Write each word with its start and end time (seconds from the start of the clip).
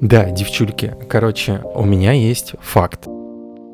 Да, 0.00 0.30
девчульки, 0.30 0.94
короче, 1.08 1.60
у 1.74 1.84
меня 1.84 2.12
есть 2.12 2.54
факт. 2.60 3.06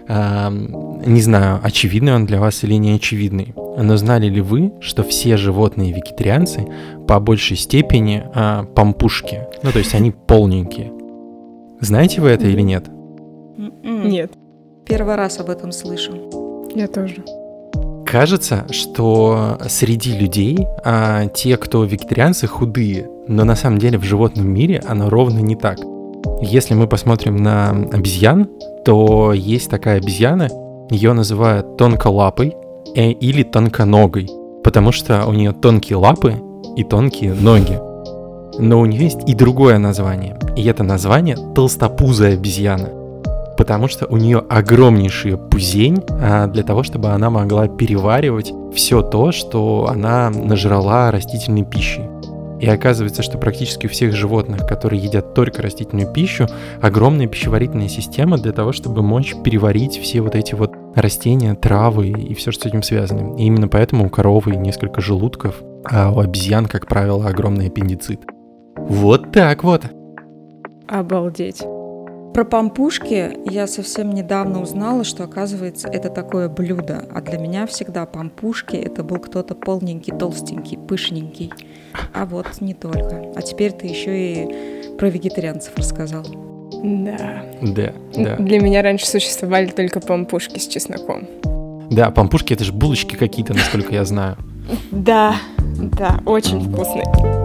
Эм, 0.06 1.02
не 1.04 1.20
знаю, 1.20 1.60
очевидный 1.62 2.14
он 2.14 2.26
для 2.26 2.40
вас 2.40 2.62
или 2.64 2.74
не 2.74 2.92
очевидный, 2.92 3.54
но 3.56 3.96
знали 3.96 4.26
ли 4.26 4.40
вы, 4.40 4.72
что 4.80 5.02
все 5.02 5.36
животные 5.36 5.92
вегетарианцы 5.92 6.66
по 7.06 7.20
большей 7.20 7.56
степени 7.56 8.24
э, 8.34 8.64
пампушки? 8.74 9.42
Ну, 9.62 9.72
то 9.72 9.78
есть 9.78 9.94
они 9.94 10.10
полненькие. 10.26 10.92
Знаете 11.80 12.20
вы 12.20 12.28
это 12.30 12.46
или 12.46 12.60
нет? 12.62 12.88
М-м. 12.88 14.08
Нет, 14.08 14.32
Первый 14.86 15.14
раз 15.14 15.40
об 15.40 15.48
этом 15.48 15.72
слышу. 15.72 16.12
я 16.74 16.86
тоже. 16.86 17.24
Кажется, 18.04 18.66
что 18.70 19.58
среди 19.66 20.16
людей 20.16 20.66
а, 20.84 21.26
те, 21.26 21.56
кто 21.56 21.84
вегетарианцы, 21.84 22.46
худые, 22.46 23.08
но 23.26 23.44
на 23.44 23.56
самом 23.56 23.78
деле 23.78 23.98
в 23.98 24.04
животном 24.04 24.48
мире 24.48 24.82
оно 24.86 25.08
ровно 25.08 25.38
не 25.38 25.56
так. 25.56 25.78
Если 26.40 26.74
мы 26.74 26.86
посмотрим 26.86 27.36
на 27.36 27.70
обезьян, 27.70 28.48
то 28.84 29.32
есть 29.32 29.70
такая 29.70 29.98
обезьяна, 29.98 30.48
ее 30.90 31.12
называют 31.12 31.76
тонколапой 31.76 32.54
э, 32.94 33.10
или 33.10 33.42
тонконогой, 33.42 34.28
потому 34.62 34.92
что 34.92 35.26
у 35.26 35.32
нее 35.32 35.52
тонкие 35.52 35.96
лапы 35.96 36.34
и 36.76 36.84
тонкие 36.84 37.34
ноги. 37.34 37.78
Но 38.58 38.80
у 38.80 38.86
нее 38.86 39.04
есть 39.04 39.28
и 39.28 39.34
другое 39.34 39.78
название, 39.78 40.38
и 40.56 40.64
это 40.64 40.82
название 40.82 41.36
толстопузая 41.54 42.34
обезьяна 42.34 43.04
потому 43.56 43.88
что 43.88 44.06
у 44.06 44.16
нее 44.16 44.42
огромнейший 44.48 45.36
пузень 45.36 46.02
а, 46.10 46.46
для 46.46 46.62
того, 46.62 46.82
чтобы 46.82 47.10
она 47.10 47.30
могла 47.30 47.68
переваривать 47.68 48.52
все 48.74 49.02
то, 49.02 49.32
что 49.32 49.88
она 49.88 50.30
нажрала 50.30 51.10
растительной 51.10 51.64
пищей. 51.64 52.04
И 52.64 52.68
оказывается, 52.68 53.22
что 53.22 53.36
практически 53.36 53.86
у 53.86 53.90
всех 53.90 54.14
животных, 54.14 54.66
которые 54.66 55.02
едят 55.02 55.34
только 55.34 55.60
растительную 55.60 56.10
пищу, 56.10 56.46
огромная 56.80 57.26
пищеварительная 57.26 57.88
система 57.88 58.38
для 58.38 58.52
того, 58.52 58.72
чтобы 58.72 59.02
мочь 59.02 59.34
переварить 59.44 59.98
все 59.98 60.22
вот 60.22 60.34
эти 60.34 60.54
вот 60.54 60.72
растения, 60.94 61.54
травы 61.54 62.08
и 62.08 62.32
все, 62.32 62.52
что 62.52 62.62
с 62.62 62.66
этим 62.66 62.82
связано. 62.82 63.36
И 63.36 63.42
именно 63.42 63.68
поэтому 63.68 64.06
у 64.06 64.08
коровы 64.08 64.56
несколько 64.56 65.02
желудков, 65.02 65.62
а 65.84 66.10
у 66.10 66.20
обезьян, 66.20 66.64
как 66.64 66.86
правило, 66.86 67.26
огромный 67.26 67.66
аппендицит. 67.66 68.20
Вот 68.76 69.30
так 69.30 69.62
вот. 69.62 69.82
Обалдеть. 70.88 71.62
Про 72.34 72.44
пампушки 72.44 73.38
я 73.48 73.68
совсем 73.68 74.10
недавно 74.10 74.60
узнала, 74.60 75.04
что, 75.04 75.22
оказывается, 75.22 75.86
это 75.86 76.08
такое 76.08 76.48
блюдо. 76.48 77.04
А 77.14 77.20
для 77.20 77.38
меня 77.38 77.64
всегда 77.68 78.06
пампушки– 78.06 78.74
это 78.84 79.04
был 79.04 79.18
кто-то 79.18 79.54
полненький, 79.54 80.12
толстенький, 80.12 80.76
пышненький. 80.76 81.52
А 82.12 82.26
вот 82.26 82.60
не 82.60 82.74
только. 82.74 83.32
А 83.36 83.40
теперь 83.40 83.70
ты 83.70 83.86
еще 83.86 84.18
и 84.18 84.96
про 84.98 85.10
вегетарианцев 85.10 85.74
рассказал. 85.76 86.24
Да. 86.82 87.44
Да, 87.62 87.92
да. 88.16 88.36
Для 88.38 88.58
меня 88.58 88.82
раньше 88.82 89.06
существовали 89.06 89.66
только 89.66 90.00
пампушки 90.00 90.58
с 90.58 90.66
чесноком. 90.66 91.28
Да, 91.88 92.10
пампушки 92.10 92.52
это 92.52 92.64
же 92.64 92.72
булочки 92.72 93.14
какие-то, 93.14 93.54
насколько 93.54 93.94
я 93.94 94.04
знаю. 94.04 94.36
Да, 94.90 95.36
да, 95.76 96.18
очень 96.26 96.68
вкусный. 96.68 97.43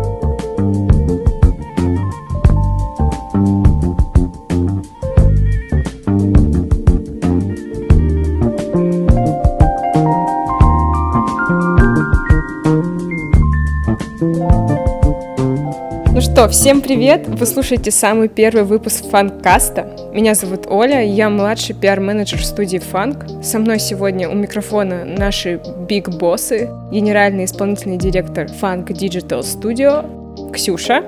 Ну 16.19 16.23
что, 16.23 16.49
всем 16.49 16.81
привет! 16.81 17.29
Вы 17.29 17.45
слушаете 17.45 17.91
самый 17.91 18.27
первый 18.27 18.65
выпуск 18.65 19.05
Фанкаста. 19.09 20.11
Меня 20.13 20.35
зовут 20.35 20.67
Оля, 20.67 21.01
я 21.01 21.29
младший 21.29 21.73
пиар-менеджер 21.73 22.43
студии 22.43 22.77
Фанк. 22.77 23.25
Со 23.41 23.57
мной 23.57 23.79
сегодня 23.79 24.29
у 24.29 24.33
микрофона 24.33 25.05
наши 25.05 25.61
биг-боссы, 25.87 26.69
генеральный 26.91 27.45
исполнительный 27.45 27.95
директор 27.95 28.47
Funk 28.47 28.87
Digital 28.87 29.39
Studio 29.39 30.51
Ксюша 30.51 31.05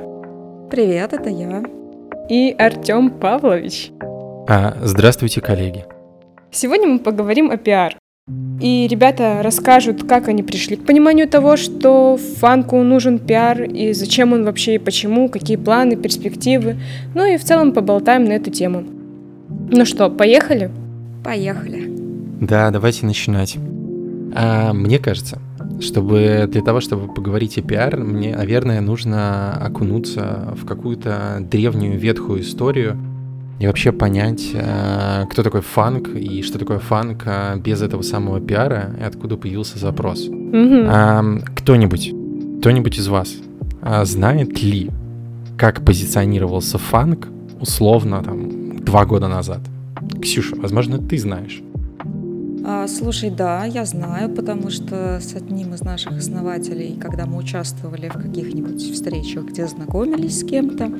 Привет, 0.70 1.12
это 1.12 1.30
я. 1.30 1.62
и 2.30 2.56
Артем 2.58 3.10
Павлович. 3.10 3.92
А, 4.48 4.78
здравствуйте, 4.82 5.42
коллеги. 5.42 5.84
Сегодня 6.52 6.88
мы 6.88 7.00
поговорим 7.00 7.52
о 7.52 7.58
пиар. 7.58 7.98
И 8.62 8.88
ребята 8.88 9.42
расскажут, 9.42 10.04
как 10.04 10.28
они 10.28 10.44
пришли 10.44 10.76
к 10.76 10.86
пониманию 10.86 11.28
того, 11.28 11.58
что 11.58 12.18
фанку 12.38 12.82
нужен 12.84 13.18
пиар, 13.18 13.64
и 13.64 13.92
зачем 13.94 14.34
он 14.34 14.46
вообще, 14.46 14.76
и 14.76 14.80
почему, 14.80 15.30
какие 15.30 15.58
планы, 15.58 15.96
перспективы. 15.96 16.78
Ну 17.16 17.26
и 17.26 17.38
в 17.38 17.44
целом 17.44 17.74
поболтаем 17.74 18.26
на 18.26 18.34
эту 18.34 18.52
тему. 18.52 18.84
Ну 19.72 19.84
что, 19.86 20.10
поехали? 20.10 20.70
Поехали. 21.24 21.92
Да, 22.40 22.70
давайте 22.70 23.08
начинать. 23.08 23.58
А, 24.36 24.74
мне 24.74 25.00
кажется, 25.00 25.40
чтобы 25.80 26.48
для 26.48 26.62
того, 26.62 26.82
чтобы 26.82 27.12
поговорить 27.12 27.58
о 27.58 27.64
пиар, 27.64 27.98
мне, 27.98 28.36
наверное, 28.36 28.82
нужно 28.82 29.54
окунуться 29.54 30.54
в 30.56 30.66
какую-то 30.68 31.40
древнюю 31.42 31.98
ветхую 31.98 32.42
историю 32.42 32.96
и 33.62 33.68
вообще 33.68 33.92
понять, 33.92 34.54
а, 34.56 35.26
кто 35.28 35.44
такой 35.44 35.62
фанк 35.62 36.10
и 36.16 36.42
что 36.42 36.58
такое 36.58 36.80
фанк 36.80 37.22
а, 37.28 37.56
без 37.58 37.84
этого 37.84 38.02
самого 38.02 38.42
пиара 38.42 38.96
и 39.00 39.04
откуда 39.04 39.38
появился 39.38 39.78
запрос. 39.78 40.26
Кто-нибудь, 41.56 42.12
кто-нибудь 42.60 42.98
из 42.98 43.08
вас 43.08 43.36
а, 43.84 44.04
знает 44.06 44.64
ли, 44.64 44.90
как 45.58 45.86
позиционировался 45.86 46.80
фанк 46.80 47.28
условно 47.60 48.24
там 48.24 48.78
два 48.78 49.06
года 49.06 49.28
назад? 49.28 49.60
Ксюша, 50.20 50.56
возможно, 50.56 50.98
ты 50.98 51.20
знаешь. 51.20 51.62
А, 52.64 52.88
слушай, 52.88 53.30
да, 53.30 53.66
я 53.66 53.86
знаю, 53.86 54.30
потому 54.30 54.70
что 54.70 55.20
с 55.20 55.36
одним 55.36 55.74
из 55.74 55.82
наших 55.82 56.18
основателей, 56.18 56.96
когда 57.00 57.26
мы 57.26 57.38
участвовали 57.38 58.08
в 58.08 58.14
каких-нибудь 58.14 58.82
встречах, 58.82 59.46
где 59.46 59.68
знакомились 59.68 60.40
с 60.40 60.44
кем-то, 60.44 60.92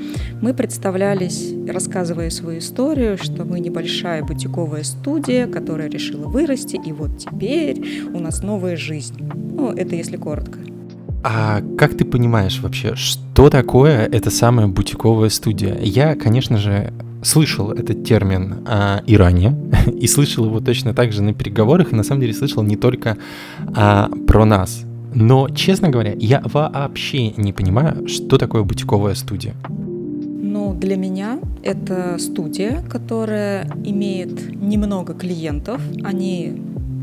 мы 0.42 0.54
представлялись, 0.54 1.54
рассказывая 1.68 2.30
свою 2.32 2.60
историю, 2.60 3.18
что 3.18 3.46
мы 3.46 3.60
небольшая 3.60 4.24
бутиковая 4.24 4.84
студия, 4.84 5.46
которая 5.46 5.90
решила 5.90 6.28
вырасти, 6.28 6.80
и 6.84 6.92
вот 6.92 7.20
теперь 7.20 8.06
у 8.12 8.20
нас 8.20 8.42
новая 8.42 8.76
жизнь. 8.76 9.22
Ну, 9.24 9.72
это 9.72 9.96
если 9.96 10.18
коротко. 10.18 10.60
А 11.24 11.62
как 11.78 11.96
ты 11.96 12.04
понимаешь 12.04 12.60
вообще, 12.62 12.96
что 12.96 13.52
такое 13.52 14.08
эта 14.08 14.32
самая 14.32 14.68
бутиковая 14.68 15.30
студия? 15.30 15.78
Я, 15.80 16.16
конечно 16.16 16.58
же, 16.58 16.92
слышал 17.22 17.72
этот 17.72 18.04
термин 18.04 18.64
а, 18.66 19.02
и 19.06 19.18
ранее, 19.18 19.56
и 20.02 20.08
слышал 20.08 20.46
его 20.46 20.60
точно 20.60 20.94
так 20.94 21.12
же 21.12 21.22
на 21.22 21.34
переговорах, 21.34 21.94
и 21.94 21.96
на 21.96 22.04
самом 22.04 22.22
деле 22.22 22.34
слышал 22.34 22.64
не 22.64 22.76
только 22.76 23.18
а, 23.76 24.10
про 24.28 24.46
нас. 24.46 24.84
Но, 25.14 25.50
честно 25.50 25.90
говоря, 25.90 26.14
я 26.18 26.42
вообще 26.46 27.32
не 27.32 27.52
понимаю, 27.52 28.08
что 28.08 28.38
такое 28.38 28.64
бутиковая 28.64 29.14
студия. 29.16 29.56
Ну, 29.70 30.74
для 30.74 30.96
меня 30.96 31.40
это 31.64 32.18
студия, 32.18 32.82
которая 32.90 33.68
имеет 33.84 34.56
немного 34.56 35.14
клиентов. 35.14 35.82
Они 36.04 36.62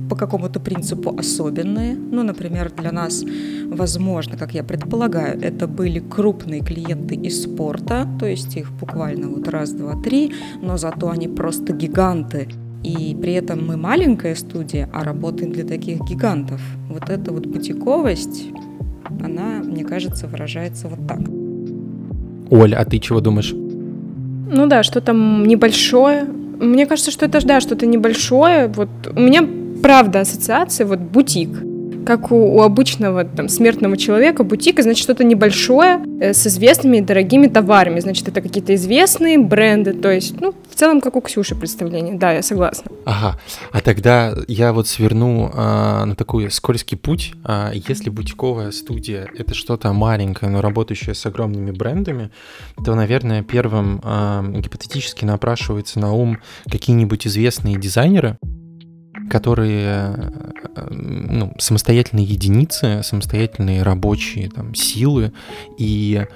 по 0.09 0.17
какому-то 0.17 0.61
принципу 0.61 1.15
особенные. 1.19 1.95
Ну, 1.95 2.23
например, 2.23 2.73
для 2.77 2.93
нас, 2.93 3.25
возможно, 3.67 4.37
как 4.37 4.55
я 4.55 4.65
предполагаю, 4.65 5.41
это 5.41 5.67
были 5.67 5.99
крупные 6.01 6.61
клиенты 6.61 7.15
из 7.15 7.43
спорта, 7.43 8.09
то 8.19 8.27
есть 8.27 8.57
их 8.57 8.73
буквально 8.73 9.29
вот 9.29 9.49
раз, 9.49 9.73
два, 9.73 10.01
три, 10.03 10.33
но 10.63 10.77
зато 10.77 11.09
они 11.09 11.29
просто 11.29 11.73
гиганты. 11.73 12.49
И 12.83 13.17
при 13.21 13.33
этом 13.33 13.67
мы 13.67 13.77
маленькая 13.77 14.35
студия, 14.35 14.89
а 14.93 15.05
работаем 15.05 15.53
для 15.53 15.65
таких 15.65 16.01
гигантов. 16.09 16.61
Вот 16.89 17.11
эта 17.11 17.33
вот 17.33 17.47
бутиковость, 17.47 18.47
она, 19.23 19.63
мне 19.65 19.85
кажется, 19.85 20.27
выражается 20.27 20.89
вот 20.89 21.07
так. 21.07 21.21
Оль, 22.51 22.75
а 22.75 22.85
ты 22.85 22.99
чего 22.99 23.21
думаешь? 23.21 23.53
Ну 23.53 24.67
да, 24.67 24.83
что 24.83 25.01
там 25.01 25.47
небольшое. 25.47 26.25
Мне 26.25 26.87
кажется, 26.87 27.11
что 27.11 27.27
это, 27.27 27.45
да, 27.47 27.61
что-то 27.61 27.87
небольшое. 27.87 28.69
Вот 28.69 28.89
у 29.15 29.21
меня, 29.21 29.43
правда, 29.83 30.21
ассоциация, 30.21 30.87
вот 30.87 31.01
бутик. 31.01 31.51
Как 32.07 32.33
у, 32.33 32.57
у 32.57 32.63
обычного 32.63 33.25
там 33.25 33.51
смертного 33.51 33.97
человека, 33.99 34.43
бутик, 34.43 34.81
значит, 34.81 35.03
что-то 35.03 35.25
небольшое 35.25 36.01
э, 36.21 36.33
с 36.33 36.47
известными 36.47 37.01
дорогими 37.01 37.49
товарами. 37.49 38.01
Значит, 38.01 38.29
это 38.29 38.41
какие-то 38.41 38.75
известные 38.75 39.39
бренды. 39.39 39.93
То 39.93 40.11
есть, 40.11 40.41
ну, 40.41 40.55
в 40.71 40.75
целом, 40.75 41.03
как 41.03 41.17
у 41.17 41.21
Ксюши 41.21 41.55
представление. 41.55 42.15
Да, 42.15 42.33
я 42.33 42.43
согласна. 42.43 42.91
Ага, 43.05 43.39
а 43.73 43.81
тогда 43.83 44.35
я 44.49 44.73
вот 44.73 44.89
сверну 44.89 45.51
а, 45.53 46.07
на 46.07 46.15
такой 46.15 46.51
скользкий 46.51 46.97
путь. 46.97 47.35
А, 47.45 47.73
если 47.75 48.09
бутиковая 48.09 48.71
студия— 48.71 49.29
это 49.39 49.53
что-то 49.55 49.93
маленькое, 49.93 50.51
но 50.51 50.63
работающее 50.63 51.15
с 51.15 51.27
огромными 51.27 51.73
брендами, 51.73 52.31
то, 52.83 52.95
наверное, 52.95 53.43
первым 53.43 54.01
а, 54.03 54.43
гипотетически 54.49 55.27
напрашивается 55.27 55.99
на 56.01 56.15
ум 56.15 56.39
какие-нибудь 56.71 57.27
известные 57.27 57.77
дизайнеры, 57.77 58.39
которые 59.29 60.15
э, 60.75 60.89
ну, 60.91 61.55
самостоятельные 61.59 62.25
единицы, 62.25 63.03
самостоятельные 63.03 63.83
рабочие 63.83 64.51
там, 64.51 64.75
силы, 64.75 65.33
и 65.79 66.27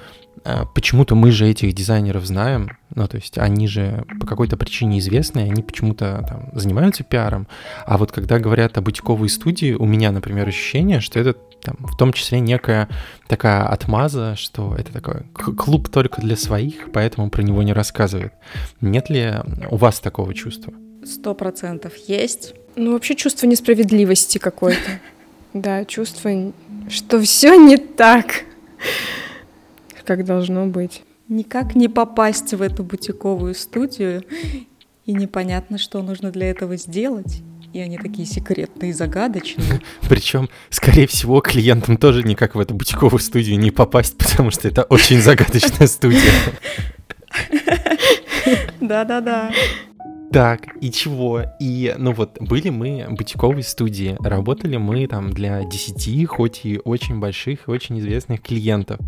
а, 0.45 0.65
почему-то 0.65 1.15
мы 1.15 1.31
же 1.31 1.47
этих 1.47 1.73
дизайнеров 1.73 2.25
знаем, 2.25 2.77
ну, 2.93 3.07
то 3.07 3.17
есть 3.17 3.37
они 3.37 3.67
же 3.67 4.05
по 4.19 4.27
какой-то 4.27 4.57
причине 4.57 4.99
известны, 4.99 5.39
они 5.39 5.63
почему-то 5.63 6.25
там 6.27 6.49
занимаются 6.53 7.03
пиаром. 7.03 7.47
А 7.85 7.97
вот 7.97 8.11
когда 8.11 8.39
говорят 8.39 8.77
о 8.77 8.81
бутиковой 8.81 9.29
студии, 9.29 9.73
у 9.73 9.85
меня, 9.85 10.11
например, 10.11 10.47
ощущение, 10.47 10.99
что 10.99 11.19
это 11.19 11.33
там, 11.61 11.77
в 11.79 11.95
том 11.95 12.11
числе 12.11 12.41
некая 12.41 12.89
такая 13.27 13.63
отмаза, 13.67 14.35
что 14.35 14.75
это 14.77 14.91
такой 14.91 15.21
клуб 15.33 15.89
только 15.89 16.21
для 16.21 16.35
своих, 16.35 16.91
поэтому 16.91 17.29
про 17.29 17.41
него 17.41 17.63
не 17.63 17.71
рассказывают. 17.71 18.33
Нет 18.81 19.09
ли 19.09 19.33
у 19.71 19.77
вас 19.77 20.01
такого 20.01 20.33
чувства? 20.33 20.73
Сто 21.05 21.33
процентов 21.33 21.93
есть. 22.07 22.53
Ну, 22.75 22.93
вообще 22.93 23.15
чувство 23.15 23.47
несправедливости 23.47 24.37
какое-то. 24.37 24.99
Да, 25.53 25.85
чувство, 25.85 26.51
что 26.89 27.21
все 27.21 27.55
не 27.57 27.77
так, 27.77 28.45
как 30.03 30.25
должно 30.25 30.65
быть. 30.65 31.03
Никак 31.27 31.75
не 31.75 31.87
попасть 31.87 32.55
в 32.55 32.61
эту 32.63 32.83
бутиковую 32.83 33.53
студию, 33.53 34.23
и 35.05 35.13
непонятно, 35.13 35.77
что 35.77 36.01
нужно 36.01 36.31
для 36.31 36.49
этого 36.49 36.75
сделать. 36.77 37.43
И 37.71 37.79
они 37.79 37.97
такие 37.97 38.27
секретные 38.27 38.91
и 38.91 38.93
загадочные. 38.93 39.81
Причем, 40.09 40.49
скорее 40.69 41.07
всего, 41.07 41.39
клиентам 41.41 41.97
тоже 41.97 42.23
никак 42.23 42.55
в 42.55 42.59
эту 42.59 42.73
бутиковую 42.73 43.19
студию 43.19 43.59
не 43.59 43.69
попасть, 43.69 44.17
потому 44.17 44.49
что 44.49 44.67
это 44.67 44.83
очень 44.83 45.21
загадочная 45.21 45.87
студия. 45.87 46.31
Да-да-да. 48.79 49.51
Так, 50.33 50.61
и 50.81 50.89
чего? 50.89 51.43
И, 51.59 51.93
ну 51.95 52.11
вот, 52.11 52.37
были 52.39 52.69
мы 52.69 53.05
в 53.07 53.13
бутиковой 53.13 53.61
студии, 53.61 54.17
работали 54.19 54.77
мы 54.77 55.05
там 55.05 55.29
для 55.29 55.63
10, 55.63 56.27
хоть 56.27 56.65
и 56.65 56.81
очень 56.83 57.19
больших 57.19 57.67
очень 57.67 57.99
известных 57.99 58.41
клиентов. 58.41 58.99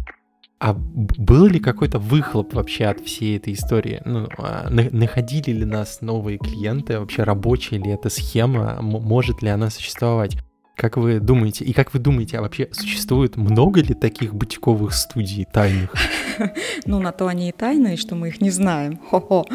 А 0.59 0.73
был 0.73 1.47
ли 1.47 1.59
какой-то 1.59 1.97
выхлоп 1.97 2.53
вообще 2.53 2.85
от 2.85 2.99
всей 2.99 3.37
этой 3.37 3.53
истории? 3.53 4.03
Ну, 4.05 4.27
а, 4.37 4.69
находили 4.69 5.51
ли 5.51 5.65
нас 5.65 6.01
новые 6.01 6.37
клиенты? 6.37 6.99
Вообще 6.99 7.23
рабочая 7.23 7.77
ли 7.77 7.89
эта 7.89 8.09
схема? 8.09 8.77
Может 8.81 9.41
ли 9.41 9.49
она 9.49 9.71
существовать? 9.71 10.37
Как 10.75 10.97
вы 10.97 11.19
думаете? 11.19 11.63
И 11.63 11.73
как 11.73 11.93
вы 11.93 11.99
думаете, 11.99 12.37
а 12.37 12.41
вообще 12.41 12.67
существует 12.71 13.37
много 13.37 13.81
ли 13.81 13.93
таких 13.93 14.35
бутиковых 14.35 14.93
студий 14.93 15.45
тайных? 15.45 15.93
Ну, 16.85 16.99
на 16.99 17.13
то 17.13 17.27
они 17.27 17.47
и 17.47 17.53
тайные, 17.53 17.95
что 17.95 18.13
мы 18.15 18.27
их 18.27 18.41
не 18.41 18.49
знаем. 18.49 18.99
Хо-хо. 19.09 19.45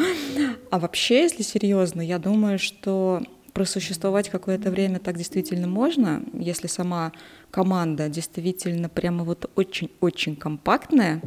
А 0.71 0.79
вообще, 0.79 1.21
если 1.21 1.43
серьезно, 1.43 2.01
я 2.01 2.17
думаю, 2.17 2.57
что 2.57 3.21
просуществовать 3.53 4.29
какое-то 4.29 4.71
время 4.71 4.99
так 4.99 5.15
действительно 5.15 5.67
можно, 5.67 6.23
если 6.33 6.67
сама 6.67 7.11
команда 7.51 8.09
действительно 8.09 8.89
прямо 8.89 9.23
вот 9.23 9.51
очень-очень 9.55 10.35
компактная, 10.35 11.21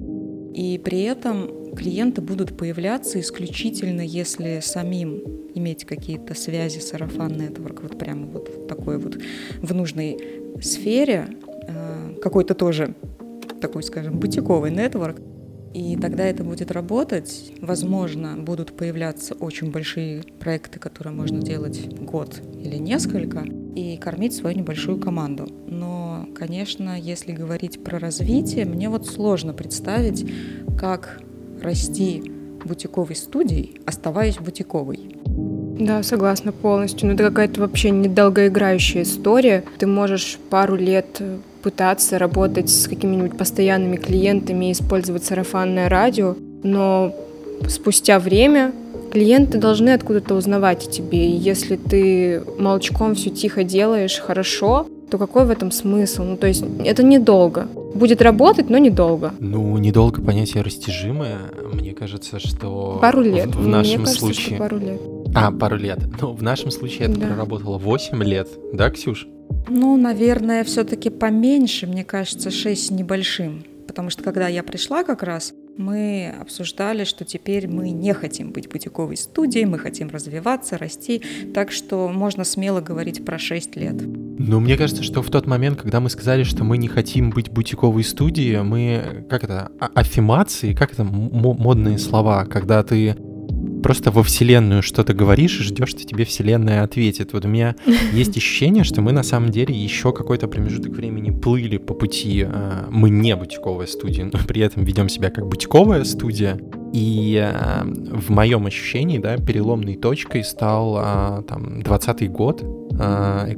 и 0.54 0.78
при 0.78 1.02
этом 1.02 1.74
клиенты 1.74 2.20
будут 2.20 2.56
появляться 2.56 3.18
исключительно, 3.18 4.02
если 4.02 4.60
самим 4.62 5.20
иметь 5.54 5.84
какие-то 5.84 6.34
связи 6.34 6.78
сарафан 6.78 7.32
нетворк, 7.32 7.82
вот 7.82 7.98
прямо 7.98 8.26
вот 8.26 8.68
такой 8.68 8.98
вот 8.98 9.18
в 9.60 9.74
нужной 9.74 10.16
сфере, 10.62 11.26
э, 11.66 12.14
какой-то 12.22 12.54
тоже 12.54 12.94
такой, 13.60 13.82
скажем, 13.82 14.20
бутиковый 14.20 14.70
нетворк, 14.70 15.20
и 15.74 15.96
тогда 15.96 16.24
это 16.24 16.44
будет 16.44 16.70
работать. 16.70 17.52
Возможно, 17.60 18.36
будут 18.36 18.76
появляться 18.76 19.34
очень 19.34 19.72
большие 19.72 20.22
проекты, 20.38 20.78
которые 20.78 21.12
можно 21.12 21.42
делать 21.42 21.88
год 22.00 22.40
или 22.62 22.76
несколько, 22.76 23.44
и 23.74 23.96
кормить 23.96 24.34
свою 24.34 24.56
небольшую 24.56 24.98
команду. 24.98 25.48
Но, 25.66 26.28
конечно, 26.34 26.98
если 26.98 27.32
говорить 27.32 27.82
про 27.82 27.98
развитие, 27.98 28.64
мне 28.64 28.88
вот 28.88 29.06
сложно 29.06 29.52
представить, 29.52 30.24
как 30.78 31.20
расти 31.60 32.22
бутиковой 32.64 33.16
студией, 33.16 33.80
оставаясь 33.84 34.38
бутиковой. 34.38 35.16
Да, 35.26 36.04
согласна 36.04 36.52
полностью. 36.52 37.08
Но 37.08 37.14
это 37.14 37.24
какая-то 37.24 37.60
вообще 37.60 37.90
недолгоиграющая 37.90 39.02
история. 39.02 39.64
Ты 39.78 39.88
можешь 39.88 40.38
пару 40.50 40.76
лет 40.76 41.20
пытаться 41.64 42.18
работать 42.18 42.68
с 42.68 42.86
какими-нибудь 42.86 43.38
постоянными 43.38 43.96
клиентами 43.96 44.66
и 44.66 44.72
использовать 44.72 45.24
сарафанное 45.24 45.88
радио, 45.88 46.36
но 46.62 47.14
спустя 47.68 48.18
время 48.18 48.72
клиенты 49.10 49.56
должны 49.56 49.90
откуда-то 49.90 50.34
узнавать 50.34 50.86
о 50.86 50.90
тебе. 50.90 51.26
И 51.26 51.36
если 51.36 51.76
ты 51.76 52.42
молчком 52.58 53.14
все 53.14 53.30
тихо 53.30 53.64
делаешь 53.64 54.18
хорошо, 54.18 54.86
то 55.10 55.16
какой 55.16 55.46
в 55.46 55.50
этом 55.50 55.70
смысл? 55.70 56.24
Ну, 56.24 56.36
то 56.36 56.46
есть 56.46 56.64
это 56.84 57.02
недолго. 57.02 57.66
Будет 57.94 58.20
работать, 58.20 58.68
но 58.68 58.76
недолго. 58.76 59.32
Ну, 59.38 59.78
недолго 59.78 60.20
понятие 60.20 60.62
растяжимое. 60.62 61.38
Мне 61.72 61.94
кажется, 61.94 62.38
что... 62.40 62.98
Пару 63.00 63.22
лет. 63.22 63.46
В, 63.54 63.62
в 63.62 63.68
нашем 63.68 64.02
Мне 64.02 64.06
кажется, 64.06 64.20
случае... 64.20 64.58
Пару 64.58 64.78
лет. 64.78 65.00
А, 65.34 65.50
пару 65.50 65.76
лет. 65.76 66.00
Ну, 66.20 66.32
в 66.32 66.42
нашем 66.42 66.70
случае 66.70 67.08
это 67.08 67.20
да. 67.20 67.26
проработало 67.28 67.78
8 67.78 68.22
лет. 68.22 68.48
Да, 68.72 68.90
Ксюш? 68.90 69.26
Ну, 69.68 69.96
наверное, 69.96 70.64
все-таки 70.64 71.10
поменьше, 71.10 71.86
мне 71.86 72.04
кажется, 72.04 72.50
6 72.50 72.90
небольшим. 72.90 73.64
Потому 73.86 74.10
что 74.10 74.22
когда 74.22 74.48
я 74.48 74.62
пришла 74.62 75.04
как 75.04 75.22
раз, 75.22 75.54
мы 75.76 76.32
обсуждали, 76.40 77.04
что 77.04 77.24
теперь 77.24 77.68
мы 77.68 77.90
не 77.90 78.12
хотим 78.12 78.52
быть 78.52 78.68
бутиковой 78.68 79.16
студией, 79.16 79.66
мы 79.66 79.78
хотим 79.78 80.08
развиваться, 80.08 80.78
расти, 80.78 81.22
так 81.52 81.72
что 81.72 82.08
можно 82.08 82.44
смело 82.44 82.80
говорить 82.80 83.24
про 83.24 83.38
6 83.38 83.76
лет. 83.76 83.94
Ну, 84.02 84.60
мне 84.60 84.76
кажется, 84.76 85.02
что 85.02 85.22
в 85.22 85.30
тот 85.30 85.46
момент, 85.46 85.80
когда 85.80 86.00
мы 86.00 86.10
сказали, 86.10 86.44
что 86.44 86.64
мы 86.64 86.78
не 86.78 86.88
хотим 86.88 87.30
быть 87.30 87.50
бутиковой 87.50 88.04
студией, 88.04 88.62
мы, 88.62 89.24
как 89.28 89.44
это, 89.44 89.70
а 89.80 89.90
аффирмации, 89.94 90.74
как 90.74 90.92
это, 90.92 91.04
модные 91.04 91.98
слова, 91.98 92.44
когда 92.46 92.82
ты 92.82 93.16
просто 93.84 94.10
во 94.10 94.22
Вселенную 94.22 94.82
что-то 94.82 95.12
говоришь 95.12 95.60
и 95.60 95.62
ждешь, 95.62 95.90
что 95.90 96.04
тебе 96.04 96.24
Вселенная 96.24 96.84
ответит. 96.84 97.34
Вот 97.34 97.44
у 97.44 97.48
меня 97.48 97.76
есть 98.14 98.34
ощущение, 98.34 98.82
что 98.82 99.02
мы 99.02 99.12
на 99.12 99.22
самом 99.22 99.50
деле 99.50 99.74
еще 99.74 100.10
какой-то 100.10 100.48
промежуток 100.48 100.92
времени 100.92 101.30
плыли 101.30 101.76
по 101.76 101.92
пути. 101.92 102.46
Э, 102.48 102.86
мы 102.90 103.10
не 103.10 103.36
бутиковая 103.36 103.86
студия, 103.86 104.24
но 104.24 104.38
при 104.48 104.62
этом 104.62 104.84
ведем 104.84 105.10
себя 105.10 105.28
как 105.28 105.46
бутиковая 105.46 106.04
студия. 106.04 106.58
И 106.94 107.38
э, 107.38 107.82
в 107.84 108.30
моем 108.30 108.64
ощущении, 108.64 109.18
да, 109.18 109.36
переломной 109.36 109.96
точкой 109.96 110.44
стал 110.44 110.96
э, 110.98 111.42
там 111.46 111.82
20 111.82 112.30
год, 112.32 112.64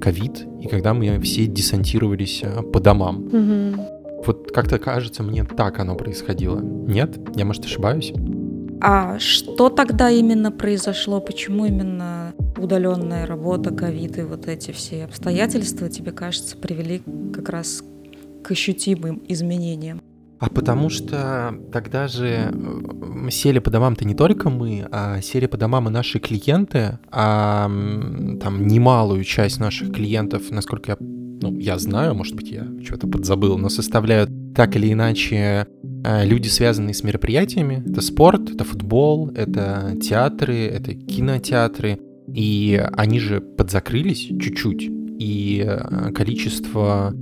ковид, 0.00 0.46
и 0.62 0.66
когда 0.66 0.94
мы 0.94 1.20
все 1.20 1.46
десантировались 1.46 2.42
по 2.72 2.80
домам. 2.80 3.28
Вот 4.24 4.50
как-то 4.50 4.78
кажется, 4.78 5.22
мне 5.22 5.44
так 5.44 5.78
оно 5.78 5.94
происходило. 5.94 6.58
Нет? 6.58 7.16
Я, 7.36 7.44
может, 7.44 7.66
ошибаюсь? 7.66 8.12
А 8.88 9.18
что 9.18 9.68
тогда 9.68 10.10
именно 10.10 10.52
произошло? 10.52 11.20
Почему 11.20 11.66
именно 11.66 12.32
удаленная 12.56 13.26
работа, 13.26 13.72
ковид 13.74 14.16
и 14.16 14.22
вот 14.22 14.46
эти 14.46 14.70
все 14.70 15.06
обстоятельства, 15.06 15.88
тебе 15.88 16.12
кажется, 16.12 16.56
привели 16.56 17.02
как 17.34 17.48
раз 17.48 17.82
к 18.44 18.50
ощутимым 18.52 19.24
изменениям? 19.26 20.00
А 20.38 20.48
потому 20.48 20.88
что 20.88 21.58
тогда 21.72 22.06
же 22.06 22.52
мы 22.52 23.32
сели 23.32 23.58
по 23.58 23.72
домам-то 23.72 24.04
не 24.04 24.14
только 24.14 24.50
мы, 24.50 24.86
а 24.92 25.20
сели 25.20 25.46
по 25.46 25.56
домам 25.56 25.88
и 25.88 25.90
наши 25.90 26.20
клиенты, 26.20 27.00
а 27.10 27.64
там 27.66 28.68
немалую 28.68 29.24
часть 29.24 29.58
наших 29.58 29.92
клиентов, 29.92 30.48
насколько 30.50 30.92
я, 30.92 30.96
ну, 31.00 31.58
я 31.58 31.76
знаю, 31.80 32.14
может 32.14 32.36
быть, 32.36 32.52
я 32.52 32.68
что-то 32.84 33.08
подзабыл, 33.08 33.58
но 33.58 33.68
составляют 33.68 34.30
так 34.56 34.74
или 34.76 34.92
иначе 34.92 35.66
Э, 36.06 36.24
люди, 36.24 36.46
связанные 36.46 36.94
с 36.94 37.02
мероприятиями. 37.02 37.82
Это 37.84 38.00
спорт, 38.00 38.50
это 38.50 38.62
футбол, 38.62 39.30
это 39.30 39.96
театры, 40.00 40.66
это 40.66 40.94
кинотеатры. 40.94 41.98
И 42.32 42.80
они 42.92 43.18
же 43.18 43.40
подзакрылись 43.40 44.28
чуть-чуть. 44.40 44.88
И 45.18 45.64
э, 45.66 46.12
количество 46.12 47.12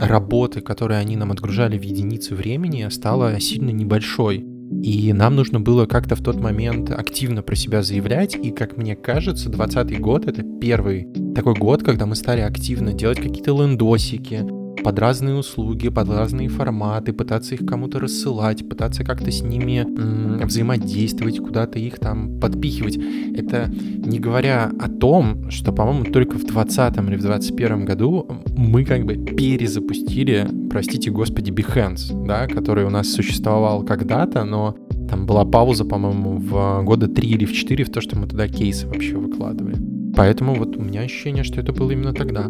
работы, 0.00 0.60
которые 0.60 0.98
они 0.98 1.16
нам 1.16 1.30
отгружали 1.30 1.78
в 1.78 1.82
единицы 1.82 2.34
времени, 2.34 2.88
стало 2.90 3.38
сильно 3.38 3.70
небольшой. 3.70 4.44
И 4.82 5.12
нам 5.12 5.36
нужно 5.36 5.60
было 5.60 5.86
как-то 5.86 6.16
в 6.16 6.22
тот 6.22 6.40
момент 6.40 6.90
активно 6.90 7.42
про 7.42 7.54
себя 7.54 7.82
заявлять. 7.82 8.34
И, 8.34 8.50
как 8.50 8.76
мне 8.76 8.96
кажется, 8.96 9.50
2020 9.50 10.00
год— 10.00 10.26
это 10.26 10.42
первый 10.42 11.06
такой 11.36 11.54
год, 11.54 11.84
когда 11.84 12.06
мы 12.06 12.16
стали 12.16 12.40
активно 12.40 12.92
делать 12.92 13.20
какие-то 13.20 13.52
лендосики, 13.56 14.44
под 14.82 14.98
разные 14.98 15.34
услуги, 15.36 15.88
под 15.88 16.08
разные 16.08 16.48
форматы, 16.48 17.12
пытаться 17.12 17.54
их 17.54 17.64
кому-то 17.66 18.00
рассылать, 18.00 18.68
пытаться 18.68 19.04
как-то 19.04 19.30
с 19.30 19.42
ними 19.42 19.80
м- 19.80 20.46
взаимодействовать, 20.46 21.38
куда-то 21.38 21.78
их 21.78 21.98
там 21.98 22.40
подпихивать. 22.40 22.98
Это 23.36 23.70
не 23.70 24.18
говоря 24.18 24.70
о 24.80 24.88
том, 24.88 25.50
что, 25.50 25.72
по-моему, 25.72 26.04
только 26.04 26.36
в 26.36 26.44
2020 26.44 26.96
или 26.98 27.16
в 27.16 27.20
2021 27.22 27.84
году 27.84 28.26
мы 28.56 28.84
как 28.84 29.04
бы 29.04 29.14
перезапустили, 29.14 30.48
простите 30.70 31.10
господи, 31.10 31.50
Behance, 31.50 32.26
да, 32.26 32.46
который 32.46 32.84
у 32.84 32.90
нас 32.90 33.08
существовал 33.08 33.84
когда-то, 33.84 34.44
но 34.44 34.76
там 35.08 35.26
была 35.26 35.44
пауза, 35.44 35.84
по-моему, 35.84 36.38
в 36.38 36.82
года 36.84 37.06
три 37.06 37.28
или 37.28 37.44
в 37.44 37.52
четыре 37.52 37.84
в 37.84 37.90
то, 37.90 38.00
что 38.00 38.18
мы 38.18 38.26
туда 38.26 38.48
кейсы 38.48 38.86
вообще 38.88 39.16
выкладывали. 39.16 39.76
Поэтому 40.16 40.54
вот 40.54 40.76
у 40.76 40.80
меня 40.80 41.02
ощущение, 41.02 41.44
что 41.44 41.60
это 41.60 41.72
было 41.72 41.90
именно 41.90 42.12
тогда. 42.12 42.48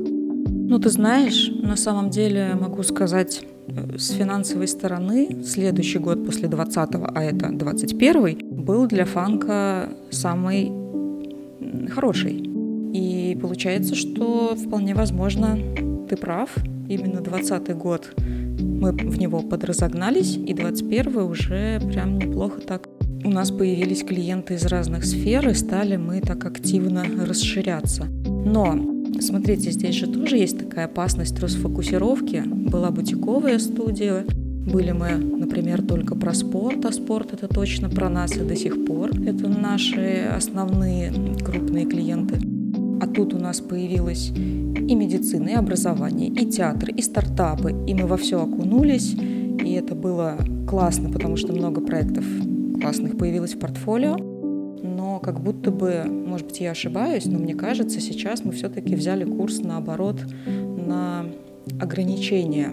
Ну, 0.68 0.78
ты 0.78 0.88
знаешь, 0.90 1.50
на 1.62 1.76
самом 1.76 2.10
деле 2.10 2.54
могу 2.58 2.82
сказать 2.82 3.44
э, 3.68 3.98
с 3.98 4.10
финансовой 4.10 4.68
стороны 4.68 5.42
следующий 5.44 5.98
год 5.98 6.24
после 6.24 6.48
20-го, 6.48 7.10
а 7.14 7.22
это 7.22 7.46
21-й, 7.46 8.44
был 8.44 8.86
для 8.86 9.04
фанка 9.04 9.88
самый 10.10 10.72
хороший. 11.88 12.42
И 12.94 13.38
получается, 13.40 13.94
что 13.94 14.54
вполне 14.56 14.94
возможно, 14.94 15.58
ты 16.08 16.16
прав, 16.16 16.50
именно 16.88 17.20
20 17.20 17.76
год 17.76 18.12
мы 18.18 18.92
в 18.92 19.18
него 19.18 19.40
подразогнались, 19.40 20.36
и 20.36 20.54
21 20.54 21.16
уже 21.18 21.80
прям 21.80 22.18
неплохо 22.18 22.60
так 22.60 22.88
у 23.24 23.30
нас 23.30 23.50
появились 23.50 24.02
клиенты 24.02 24.54
из 24.54 24.66
разных 24.66 25.04
сфер, 25.04 25.48
и 25.48 25.54
стали 25.54 25.96
мы 25.96 26.20
так 26.20 26.44
активно 26.44 27.04
расширяться. 27.24 28.04
Но 28.04 29.01
Смотрите, 29.22 29.70
здесь 29.70 29.94
же 29.94 30.08
тоже 30.08 30.36
есть 30.36 30.58
такая 30.58 30.86
опасность 30.86 31.38
расфокусировки. 31.38 32.42
Была 32.44 32.90
бутиковая 32.90 33.60
студия, 33.60 34.24
были 34.66 34.90
мы, 34.90 35.10
например, 35.16 35.82
только 35.82 36.16
про 36.16 36.34
спорт, 36.34 36.84
а 36.84 36.92
спорт 36.92 37.32
это 37.32 37.46
точно 37.46 37.88
про 37.88 38.08
нас 38.08 38.36
и 38.36 38.40
до 38.40 38.56
сих 38.56 38.84
пор. 38.84 39.10
Это 39.10 39.48
наши 39.48 40.28
основные 40.36 41.12
крупные 41.44 41.86
клиенты. 41.86 42.40
А 43.00 43.06
тут 43.06 43.32
у 43.34 43.38
нас 43.38 43.60
появилась 43.60 44.30
и 44.30 44.94
медицина, 44.94 45.50
и 45.50 45.54
образование, 45.54 46.28
и 46.28 46.46
театр, 46.50 46.90
и 46.90 47.02
стартапы. 47.02 47.74
И 47.86 47.94
мы 47.94 48.06
во 48.06 48.16
все 48.16 48.42
окунулись. 48.42 49.14
И 49.14 49.72
это 49.72 49.94
было 49.94 50.36
классно, 50.68 51.10
потому 51.10 51.36
что 51.36 51.52
много 51.52 51.80
проектов 51.80 52.24
классных 52.80 53.16
появилось 53.16 53.54
в 53.54 53.60
портфолио 53.60 54.31
как 55.22 55.40
будто 55.40 55.70
бы, 55.70 56.04
может 56.04 56.48
быть, 56.48 56.60
я 56.60 56.72
ошибаюсь, 56.72 57.26
но 57.26 57.38
мне 57.38 57.54
кажется, 57.54 58.00
сейчас 58.00 58.44
мы 58.44 58.52
все-таки 58.52 58.94
взяли 58.94 59.24
курс 59.24 59.58
наоборот 59.58 60.20
на 60.46 61.26
ограничение, 61.80 62.70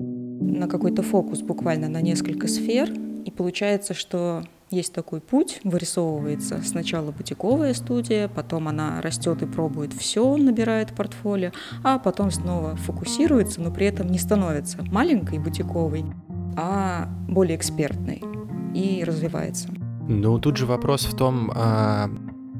на 0.00 0.66
какой-то 0.66 1.02
фокус 1.02 1.40
буквально 1.40 1.88
на 1.88 2.00
несколько 2.00 2.48
сфер. 2.48 2.90
И 3.24 3.30
получается, 3.30 3.94
что 3.94 4.44
есть 4.70 4.92
такой 4.92 5.20
путь, 5.20 5.60
вырисовывается 5.64 6.60
сначала 6.64 7.12
бутиковая 7.12 7.74
студия, 7.74 8.28
потом 8.28 8.68
она 8.68 9.00
растет 9.00 9.42
и 9.42 9.46
пробует 9.46 9.92
все, 9.92 10.36
набирает 10.36 10.94
портфолио, 10.94 11.52
а 11.82 11.98
потом 11.98 12.30
снова 12.30 12.76
фокусируется, 12.76 13.60
но 13.60 13.70
при 13.70 13.86
этом 13.86 14.08
не 14.08 14.18
становится 14.18 14.78
маленькой 14.90 15.38
бутиковой, 15.38 16.04
а 16.56 17.08
более 17.28 17.56
экспертной 17.56 18.22
и 18.74 19.04
развивается. 19.04 19.68
Ну, 20.08 20.38
тут 20.38 20.56
же 20.56 20.66
вопрос 20.66 21.04
в 21.04 21.16
том, 21.16 21.50
а, 21.54 22.10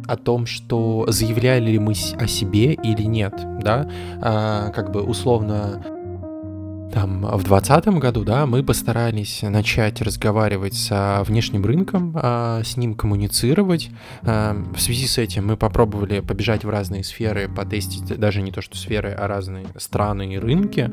о 0.07 0.17
том, 0.17 0.47
что 0.47 1.07
заявляли 1.09 1.73
ли 1.73 1.79
мы 1.79 1.93
о 2.19 2.27
себе 2.27 2.73
или 2.75 3.03
нет, 3.03 3.35
да, 3.61 3.91
а, 4.21 4.71
как 4.71 4.93
бы 4.93 5.03
условно 5.03 5.83
там 6.93 7.23
в 7.23 7.43
2020 7.43 7.99
году, 7.99 8.25
да, 8.25 8.47
мы 8.47 8.63
постарались 8.63 9.43
начать 9.43 10.01
разговаривать 10.01 10.75
с 10.75 11.25
внешним 11.27 11.65
рынком, 11.65 12.13
а, 12.15 12.63
с 12.63 12.77
ним 12.77 12.95
коммуницировать. 12.95 13.91
А, 14.23 14.57
в 14.73 14.81
связи 14.81 15.07
с 15.07 15.19
этим 15.19 15.49
мы 15.49 15.57
попробовали 15.57 16.21
побежать 16.21 16.65
в 16.65 16.71
разные 16.71 17.03
сферы, 17.03 17.49
потестить 17.49 18.19
даже 18.19 18.43
не 18.43 18.53
то, 18.53 18.63
что 18.63 18.77
сферы, 18.77 19.11
а 19.11 19.27
разные 19.27 19.67
страны 19.77 20.35
и 20.35 20.39
рынки. 20.39 20.89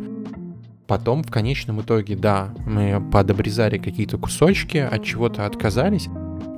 Потом, 0.88 1.24
в 1.24 1.29
конечном 1.29 1.81
итоге, 1.81 2.15
да, 2.15 2.53
мы 2.65 3.00
подобрезали 3.12 3.77
какие-то 3.77 4.17
кусочки, 4.17 4.77
от 4.77 5.03
чего-то 5.03 5.46
отказались, 5.46 6.10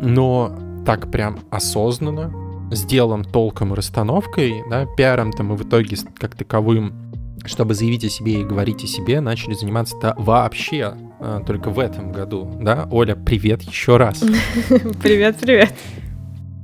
но 0.04 0.56
так 0.86 1.10
прям 1.10 1.40
осознанно, 1.50 2.32
с 2.72 2.84
делом, 2.86 3.24
толком 3.24 3.74
и 3.74 3.76
расстановкой, 3.76 4.64
да, 4.70 4.86
пиаром-то 4.86 5.44
мы 5.44 5.56
в 5.56 5.64
итоге 5.64 5.98
как 6.18 6.36
таковым, 6.36 6.94
чтобы 7.46 7.74
заявить 7.74 8.04
о 8.06 8.10
себе 8.10 8.42
и 8.42 8.44
говорить 8.44 8.84
о 8.84 8.88
себе, 8.88 9.22
начали 9.22 9.54
заниматься-то 9.54 10.16
вообще 10.18 10.94
а, 11.20 11.42
только 11.46 11.70
в 11.70 11.80
этом 11.80 12.12
году, 12.12 12.50
да? 12.60 12.88
Оля, 12.92 13.16
привет 13.16 13.62
еще 13.62 13.98
раз. 13.98 14.20
Привет, 15.02 15.38
привет. 15.38 15.74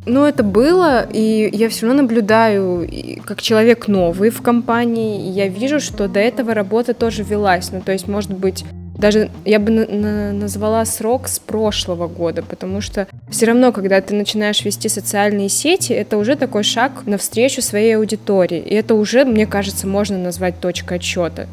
Ну, 0.05 0.25
это 0.25 0.43
было, 0.43 1.03
и 1.03 1.49
я 1.53 1.69
все 1.69 1.85
равно 1.85 2.03
наблюдаю, 2.03 2.87
как 3.25 3.41
человек 3.41 3.87
новый 3.87 4.31
в 4.31 4.41
компании, 4.41 5.27
и 5.27 5.31
я 5.31 5.47
вижу, 5.47 5.79
что 5.79 6.07
до 6.07 6.19
этого 6.19 6.53
работа 6.53 6.93
тоже 6.93 7.23
велась. 7.23 7.71
Ну, 7.71 7.81
то 7.81 7.91
есть, 7.91 8.07
может 8.07 8.33
быть, 8.33 8.65
даже 8.99 9.31
я 9.45 9.59
бы 9.59 9.71
на 9.71 9.85
на 9.87 10.33
назвала 10.33 10.83
срок 10.85 11.27
с 11.27 11.39
прошлого 11.39 12.07
года, 12.07 12.43
потому 12.43 12.81
что 12.81 13.07
все 13.29 13.45
равно, 13.45 13.71
когда 13.71 14.01
ты 14.01 14.13
начинаешь 14.13 14.63
вести 14.63 14.89
социальные 14.89 15.49
сети, 15.49 15.93
это 15.93 16.17
уже 16.17 16.35
такой 16.35 16.63
шаг 16.63 17.03
навстречу 17.05 17.61
своей 17.61 17.95
аудитории. 17.95 18.59
И 18.59 18.75
это 18.75 18.95
уже, 18.95 19.23
мне 19.25 19.47
кажется, 19.47 19.87
можно 19.87 20.17
назвать 20.17 20.59
точкой 20.59 20.97
отсчета. 20.97 21.47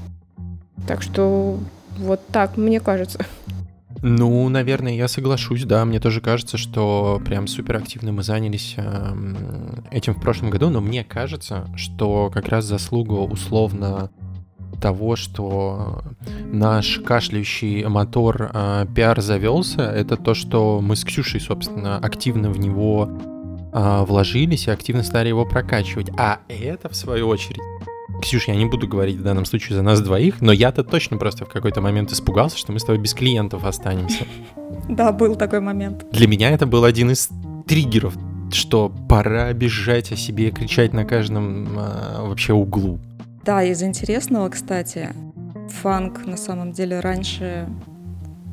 Так 0.88 1.02
что 1.02 1.58
вот 1.98 2.20
так, 2.32 2.56
мне 2.56 2.80
кажется. 2.80 3.24
Ну, 4.02 4.48
наверное, 4.48 4.94
я 4.94 5.08
соглашусь, 5.08 5.64
да. 5.64 5.84
Мне 5.84 6.00
тоже 6.00 6.20
кажется, 6.20 6.58
что 6.58 7.20
прям 7.24 7.46
супер 7.46 7.76
активно 7.76 8.12
мы 8.12 8.22
занялись 8.22 8.74
э, 8.76 9.14
этим 9.90 10.14
в 10.14 10.20
прошлом 10.20 10.50
году, 10.50 10.68
но 10.68 10.80
мне 10.80 11.02
кажется, 11.02 11.68
что 11.76 12.30
как 12.32 12.48
раз 12.48 12.66
заслуга 12.66 13.14
условно 13.14 14.10
того, 14.76 15.16
что 15.16 16.02
наш 16.52 17.00
кашляющий 17.00 17.84
мотор 17.86 18.50
э, 18.52 18.86
пиар 18.94 19.20
завелся, 19.20 19.82
это 19.82 20.16
то, 20.16 20.34
что 20.34 20.80
мы 20.80 20.96
с 20.96 21.04
Ксюшей, 21.04 21.40
собственно, 21.40 21.98
активно 21.98 22.50
в 22.50 22.58
него 22.58 23.10
э, 23.72 24.04
вложились 24.06 24.66
и 24.66 24.70
активно 24.70 25.02
стали 25.02 25.28
его 25.28 25.44
прокачивать. 25.44 26.10
А 26.18 26.40
это, 26.48 26.88
в 26.88 26.96
свою 26.96 27.28
очередь, 27.28 27.60
Ксюш, 28.22 28.48
я 28.48 28.56
не 28.56 28.66
буду 28.66 28.88
говорить 28.88 29.16
в 29.16 29.22
данном 29.22 29.44
случае 29.44 29.76
за 29.76 29.82
нас 29.82 30.00
двоих, 30.00 30.40
но 30.40 30.52
я-то 30.52 30.84
точно 30.84 31.18
просто 31.18 31.44
в 31.44 31.48
какой-то 31.48 31.80
момент 31.80 32.12
испугался, 32.12 32.56
что 32.56 32.72
мы 32.72 32.78
с 32.78 32.84
тобой 32.84 33.00
без 33.00 33.14
клиентов 33.14 33.64
останемся. 33.64 34.24
Да, 34.88 35.10
был 35.12 35.34
такой 35.36 35.60
момент. 35.60 36.06
Для 36.12 36.28
меня 36.28 36.50
это 36.50 36.66
был 36.66 36.84
один 36.84 37.10
из 37.10 37.28
триггеров, 37.66 38.14
что 38.52 38.92
пора 39.08 39.52
бежать 39.52 40.12
о 40.12 40.16
себе, 40.16 40.50
кричать 40.50 40.92
на 40.92 41.04
каждом 41.04 41.78
э, 41.78 42.22
вообще 42.22 42.52
углу. 42.52 43.00
Да, 43.46 43.62
из 43.62 43.80
интересного, 43.80 44.48
кстати, 44.48 45.10
фанк 45.68 46.26
на 46.26 46.36
самом 46.36 46.72
деле 46.72 46.98
раньше, 46.98 47.68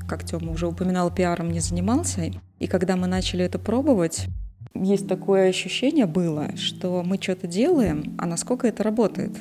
как 0.07 0.23
Тёма 0.23 0.51
уже 0.51 0.67
упоминал, 0.67 1.09
пиаром 1.09 1.49
не 1.49 1.61
занимался. 1.61 2.31
И 2.59 2.67
когда 2.67 2.95
мы 2.95 3.07
начали 3.07 3.43
это 3.43 3.57
пробовать, 3.57 4.27
есть 4.75 5.07
такое 5.07 5.49
ощущение 5.49 6.05
было, 6.05 6.55
что 6.57 7.01
мы 7.03 7.19
что-то 7.19 7.47
делаем, 7.47 8.15
а 8.19 8.27
насколько 8.27 8.67
это 8.67 8.83
работает. 8.83 9.35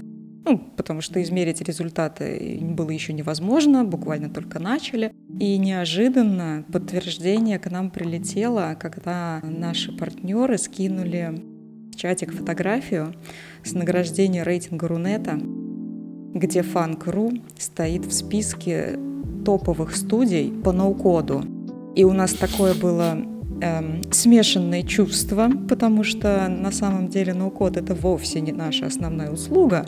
Ну, 0.47 0.57
потому 0.59 1.03
что 1.03 1.23
измерить 1.23 1.61
результаты 1.61 2.59
было 2.63 2.89
еще 2.89 3.13
невозможно, 3.13 3.85
буквально 3.85 4.31
только 4.31 4.59
начали. 4.59 5.13
И 5.39 5.59
неожиданно 5.59 6.65
подтверждение 6.73 7.59
к 7.59 7.71
нам 7.71 7.91
прилетело, 7.91 8.75
когда 8.81 9.43
наши 9.43 9.93
партнеры 9.93 10.57
скинули 10.57 11.52
в 11.93 11.97
чатик 11.97 12.33
фотографию 12.33 13.15
с 13.63 13.75
награждения 13.75 14.43
рейтинга 14.43 14.89
Рунета, 14.89 15.39
где 16.35 16.63
Фанк.ру 16.63 17.33
стоит 17.59 18.07
в 18.07 18.13
списке 18.13 18.99
топовых 19.45 19.95
студий 19.95 20.53
по 20.65 20.73
ноу-коду. 20.73 21.45
И 21.95 22.05
у 22.05 22.13
нас 22.13 22.33
такое 22.33 22.75
было 22.75 23.19
эм, 23.61 24.01
смешанное 24.11 24.83
чувство, 24.83 25.51
потому 25.69 26.03
что 26.03 26.49
на 26.49 26.73
самом 26.73 27.09
деле 27.09 27.35
ноу-код 27.35 27.77
это 27.77 27.95
вовсе 27.95 28.41
не 28.41 28.53
наша 28.53 28.87
основная 28.87 29.31
услуга. 29.31 29.85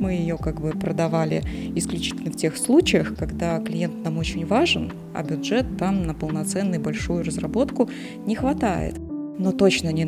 Мы 0.00 0.14
ее 0.14 0.36
как 0.36 0.60
бы 0.60 0.70
продавали 0.70 1.40
исключительно 1.76 2.32
в 2.32 2.36
тех 2.36 2.56
случаях, 2.56 3.14
когда 3.16 3.60
клиент 3.60 4.02
нам 4.02 4.18
очень 4.18 4.44
важен, 4.44 4.90
а 5.14 5.22
бюджет 5.22 5.66
там 5.78 6.04
на 6.04 6.14
полноценную 6.14 6.80
большую 6.80 7.22
разработку 7.22 7.88
не 8.26 8.34
хватает. 8.34 8.98
Но 9.38 9.52
точно 9.52 9.90
не, 9.92 10.04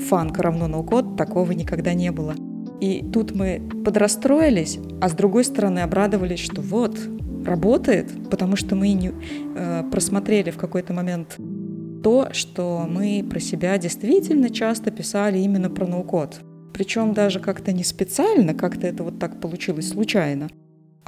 фанк 0.00 0.38
равно 0.38 0.68
ноу-код, 0.68 1.16
такого 1.16 1.52
никогда 1.52 1.94
не 1.94 2.10
было. 2.12 2.34
И 2.80 3.04
тут 3.12 3.34
мы 3.34 3.60
подрастроились, 3.84 4.78
а 5.00 5.08
с 5.08 5.12
другой 5.12 5.44
стороны 5.44 5.80
обрадовались, 5.80 6.40
что 6.40 6.60
вот, 6.62 6.98
работает, 7.44 8.10
потому 8.30 8.56
что 8.56 8.76
мы 8.76 8.92
не, 8.92 9.12
э, 9.56 9.82
просмотрели 9.90 10.50
в 10.50 10.56
какой-то 10.56 10.92
момент 10.92 11.36
то, 12.02 12.28
что 12.32 12.86
мы 12.88 13.26
про 13.28 13.40
себя 13.40 13.76
действительно 13.78 14.50
часто 14.50 14.90
писали 14.90 15.38
именно 15.38 15.70
про 15.70 15.86
ноу-код. 15.86 16.40
Причем 16.72 17.12
даже 17.12 17.40
как-то 17.40 17.72
не 17.72 17.82
специально, 17.82 18.54
как-то 18.54 18.86
это 18.86 19.02
вот 19.02 19.18
так 19.18 19.40
получилось 19.40 19.88
случайно. 19.88 20.48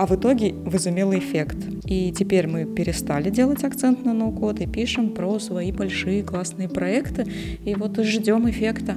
А 0.01 0.07
в 0.07 0.13
итоге 0.13 0.55
возымело 0.65 1.19
эффект. 1.19 1.59
И 1.85 2.11
теперь 2.11 2.47
мы 2.47 2.65
перестали 2.65 3.29
делать 3.29 3.65
акцент 3.65 4.03
на 4.03 4.15
ноу-код 4.15 4.63
и 4.63 4.67
пишем 4.67 5.11
про 5.11 5.39
свои 5.39 5.73
большие 5.73 6.23
классные 6.23 6.71
проекты. 6.71 7.31
И 7.67 7.75
вот 7.75 7.99
ждем 7.99 8.49
эффекта. 8.49 8.97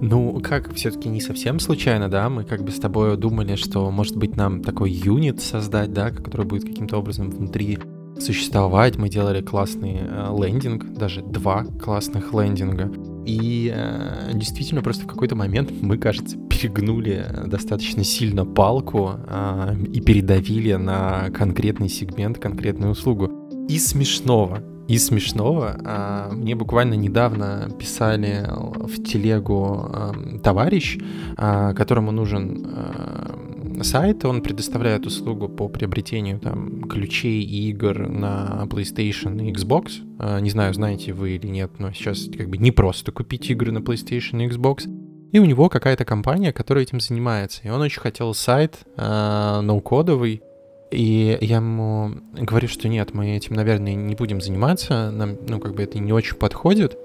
Ну, 0.00 0.40
как, 0.40 0.72
все-таки 0.74 1.08
не 1.08 1.20
совсем 1.20 1.58
случайно, 1.58 2.08
да? 2.08 2.28
Мы 2.28 2.44
как 2.44 2.62
бы 2.62 2.70
с 2.70 2.78
тобой 2.78 3.16
думали, 3.16 3.56
что, 3.56 3.90
может 3.90 4.16
быть, 4.16 4.36
нам 4.36 4.62
такой 4.62 4.92
юнит 4.92 5.42
создать, 5.42 5.92
да, 5.92 6.10
который 6.10 6.46
будет 6.46 6.62
каким-то 6.62 6.98
образом 6.98 7.28
внутри 7.28 7.80
существовать. 8.20 8.98
Мы 8.98 9.08
делали 9.08 9.40
классный 9.40 9.98
э, 10.00 10.36
лендинг, 10.40 10.92
даже 10.92 11.22
два 11.22 11.64
классных 11.64 12.32
лендинга. 12.32 12.88
И 13.26 13.72
э, 13.74 14.30
действительно, 14.34 14.82
просто 14.82 15.04
в 15.04 15.06
какой-то 15.06 15.36
момент 15.36 15.70
мы, 15.80 15.98
кажется, 15.98 16.36
перегнули 16.36 17.26
достаточно 17.46 18.04
сильно 18.04 18.44
палку 18.44 19.12
э, 19.26 19.76
и 19.92 20.00
передавили 20.00 20.74
на 20.74 21.30
конкретный 21.30 21.88
сегмент, 21.88 22.38
конкретную 22.38 22.92
услугу. 22.92 23.30
И 23.68 23.78
смешного, 23.78 24.62
и 24.88 24.98
смешного, 24.98 25.76
э, 25.78 26.34
мне 26.34 26.54
буквально 26.54 26.94
недавно 26.94 27.70
писали 27.78 28.44
в 28.48 29.02
телегу 29.04 29.88
э, 29.92 30.38
товарищ, 30.42 30.98
э, 31.36 31.74
которому 31.74 32.10
нужен 32.10 32.66
э, 32.66 33.49
сайт, 33.84 34.24
он 34.24 34.42
предоставляет 34.42 35.06
услугу 35.06 35.48
по 35.48 35.68
приобретению 35.68 36.38
там 36.38 36.84
ключей 36.84 37.42
и 37.42 37.70
игр 37.70 38.08
на 38.08 38.66
PlayStation 38.70 39.42
и 39.42 39.52
Xbox. 39.52 39.92
А, 40.18 40.40
не 40.40 40.50
знаю, 40.50 40.74
знаете 40.74 41.12
вы 41.12 41.36
или 41.36 41.46
нет, 41.46 41.72
но 41.78 41.92
сейчас 41.92 42.28
как 42.36 42.48
бы 42.48 42.58
не 42.58 42.70
просто 42.70 43.12
купить 43.12 43.50
игры 43.50 43.72
на 43.72 43.78
PlayStation 43.78 44.42
и 44.42 44.48
Xbox. 44.48 44.88
И 45.32 45.38
у 45.38 45.44
него 45.44 45.68
какая-то 45.68 46.04
компания, 46.04 46.52
которая 46.52 46.84
этим 46.84 47.00
занимается. 47.00 47.62
И 47.64 47.68
он 47.68 47.80
очень 47.80 48.00
хотел 48.00 48.34
сайт 48.34 48.80
э, 48.96 49.60
ноу-кодовый. 49.62 50.42
И 50.90 51.38
я 51.40 51.56
ему 51.56 52.16
говорю, 52.32 52.66
что 52.66 52.88
нет, 52.88 53.14
мы 53.14 53.36
этим, 53.36 53.54
наверное, 53.54 53.94
не 53.94 54.16
будем 54.16 54.40
заниматься. 54.40 55.12
Нам, 55.12 55.36
ну, 55.48 55.60
как 55.60 55.74
бы 55.74 55.84
это 55.84 56.00
не 56.00 56.12
очень 56.12 56.34
подходит. 56.34 56.98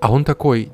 А 0.00 0.12
он 0.12 0.24
такой, 0.24 0.70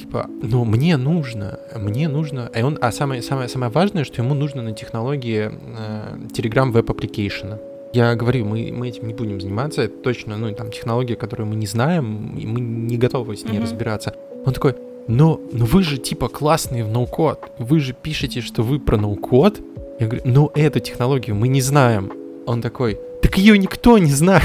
типа, 0.00 0.26
ну, 0.42 0.64
мне 0.64 0.96
нужно, 0.96 1.58
мне 1.76 2.08
нужно, 2.08 2.50
и 2.54 2.62
он, 2.62 2.78
а 2.80 2.90
самое, 2.90 3.22
самое, 3.22 3.48
самое 3.48 3.70
важное, 3.70 4.04
что 4.04 4.22
ему 4.22 4.34
нужно 4.34 4.62
на 4.62 4.72
технологии 4.72 5.50
э, 5.50 6.16
Telegram 6.32 6.72
Web 6.72 6.86
Application. 6.86 7.58
Я 7.92 8.14
говорю, 8.14 8.46
мы, 8.46 8.72
мы 8.72 8.88
этим 8.88 9.08
не 9.08 9.14
будем 9.14 9.40
заниматься, 9.40 9.82
это 9.82 9.96
точно, 10.02 10.36
ну, 10.36 10.54
там, 10.54 10.70
технология, 10.70 11.16
которую 11.16 11.48
мы 11.48 11.56
не 11.56 11.66
знаем, 11.66 12.36
и 12.36 12.46
мы 12.46 12.60
не 12.60 12.96
готовы 12.96 13.36
с 13.36 13.44
ней 13.44 13.58
mm-hmm. 13.58 13.62
разбираться. 13.62 14.14
Он 14.46 14.52
такой, 14.52 14.74
но, 15.06 15.40
но 15.52 15.64
вы 15.64 15.82
же, 15.82 15.98
типа, 15.98 16.28
классные 16.28 16.84
в 16.84 16.88
ноу-код, 16.88 17.52
вы 17.58 17.80
же 17.80 17.92
пишете, 17.92 18.40
что 18.40 18.62
вы 18.62 18.78
про 18.78 18.96
ноу-код. 18.96 19.60
Я 19.98 20.06
говорю, 20.06 20.22
ну, 20.24 20.50
эту 20.54 20.80
технологию 20.80 21.36
мы 21.36 21.48
не 21.48 21.60
знаем. 21.60 22.12
Он 22.46 22.62
такой, 22.62 22.98
так 23.20 23.36
ее 23.36 23.58
никто 23.58 23.98
не 23.98 24.12
знает. 24.12 24.44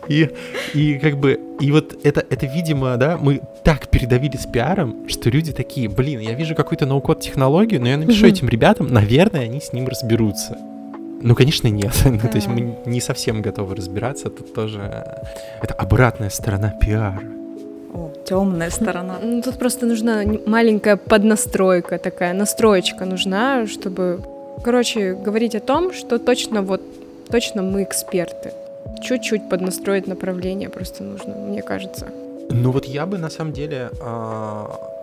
И, 0.07 0.29
и 0.73 0.99
как 0.99 1.17
бы, 1.17 1.39
и 1.59 1.71
вот 1.71 1.95
это, 2.03 2.25
это, 2.29 2.45
видимо, 2.45 2.97
да, 2.97 3.17
мы 3.17 3.41
так 3.63 3.87
передавили 3.89 4.37
с 4.37 4.45
пиаром, 4.45 5.07
что 5.07 5.29
люди 5.29 5.51
такие, 5.51 5.89
блин, 5.89 6.19
я 6.19 6.33
вижу 6.33 6.55
какую-то 6.55 6.85
ноу-код 6.85 7.21
технологию, 7.21 7.81
но 7.81 7.87
я 7.87 7.97
напишу 7.97 8.27
этим 8.27 8.49
ребятам, 8.49 8.87
наверное, 8.87 9.41
они 9.41 9.59
с 9.59 9.73
ним 9.73 9.87
разберутся. 9.87 10.57
Ну, 11.21 11.33
конечно, 11.35 11.67
нет. 11.67 11.93
ну, 12.05 12.19
то 12.19 12.35
есть 12.35 12.47
мы 12.47 12.77
не 12.85 13.01
совсем 13.01 13.41
готовы 13.41 13.75
разбираться. 13.75 14.29
Тут 14.29 14.53
тоже 14.53 14.79
это 15.61 15.73
обратная 15.73 16.29
сторона 16.29 16.69
пиара. 16.69 17.21
О, 17.93 18.11
темная 18.25 18.69
сторона. 18.69 19.19
Ну, 19.23 19.41
тут 19.41 19.57
просто 19.57 19.85
нужна 19.85 20.23
маленькая 20.45 20.97
поднастройка 20.97 21.97
такая, 21.97 22.33
настроечка 22.33 23.05
нужна, 23.05 23.65
чтобы, 23.67 24.19
короче, 24.63 25.13
говорить 25.13 25.55
о 25.55 25.61
том, 25.61 25.93
что 25.93 26.19
точно 26.19 26.61
вот, 26.61 26.81
точно 27.31 27.61
мы 27.61 27.83
эксперты 27.83 28.51
чуть-чуть 29.01 29.49
поднастроить 29.49 30.07
направление 30.07 30.69
просто 30.69 31.03
нужно, 31.03 31.35
мне 31.35 31.61
кажется. 31.61 32.07
Ну 32.49 32.71
вот 32.71 32.85
я 32.85 33.05
бы 33.05 33.17
на 33.17 33.29
самом 33.29 33.53
деле... 33.53 33.89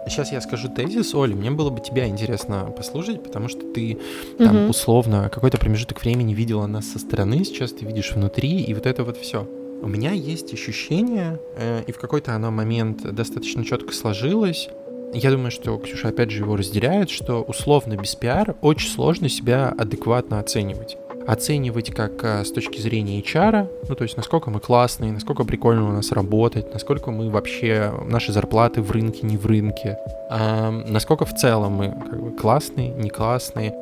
Сейчас 0.07 0.31
а, 0.33 0.35
я 0.35 0.41
скажу 0.41 0.69
тезис, 0.69 1.15
Оля, 1.15 1.35
мне 1.35 1.51
было 1.51 1.71
бы 1.71 1.81
тебя 1.81 2.07
интересно 2.07 2.73
послушать, 2.77 3.23
потому 3.23 3.49
что 3.49 3.61
ты 3.73 3.99
там 4.39 4.65
угу. 4.65 4.71
условно 4.71 5.31
какой-то 5.33 5.59
промежуток 5.59 6.01
времени 6.03 6.35
видела 6.35 6.67
нас 6.67 6.87
со 6.87 6.99
стороны, 6.99 7.45
сейчас 7.45 7.73
ты 7.73 7.85
видишь 7.85 8.13
внутри, 8.13 8.63
и 8.63 8.75
вот 8.75 8.87
это 8.87 9.05
вот 9.05 9.17
все. 9.17 9.49
У 9.83 9.89
меня 9.89 10.13
есть 10.13 10.53
ощущение, 10.55 11.41
э, 11.57 11.83
и 11.87 11.93
в 11.93 11.99
какой-то 11.99 12.35
оно 12.35 12.51
момент 12.51 13.03
достаточно 13.03 13.65
четко 13.65 13.93
сложилось, 13.93 14.69
я 15.15 15.31
думаю, 15.31 15.51
что 15.51 15.77
Ксюша 15.77 16.09
опять 16.09 16.31
же 16.31 16.43
его 16.43 16.57
разделяет, 16.57 17.11
что 17.11 17.43
условно 17.43 17.97
без 17.97 18.15
пиара 18.15 18.57
очень 18.63 18.89
сложно 18.89 19.29
себя 19.29 19.75
адекватно 19.77 20.41
оценивать 20.41 20.97
оценивать 21.27 21.91
как 21.91 22.13
а, 22.25 22.45
с 22.45 22.51
точки 22.51 22.81
зрения 22.81 23.21
HR, 23.21 23.69
ну 23.89 23.95
то 23.95 24.03
есть 24.05 24.17
насколько 24.17 24.51
мы 24.51 24.61
классные, 24.61 25.13
насколько 25.13 25.45
прикольно 25.45 25.89
у 25.89 25.93
нас 25.93 26.13
работать, 26.13 26.73
насколько 26.73 27.11
мы 27.11 27.31
вообще, 27.31 27.93
наши 28.07 28.33
зарплаты 28.33 28.83
в 28.83 28.91
рынке, 28.91 29.27
не 29.27 29.37
в 29.37 29.47
рынке, 29.47 29.99
а, 30.31 30.71
насколько 30.71 31.25
в 31.25 31.35
целом 31.35 31.73
мы 31.73 31.91
как 31.91 32.23
бы 32.23 32.31
классные, 32.33 32.91
не 32.91 33.11
классные. 33.11 33.75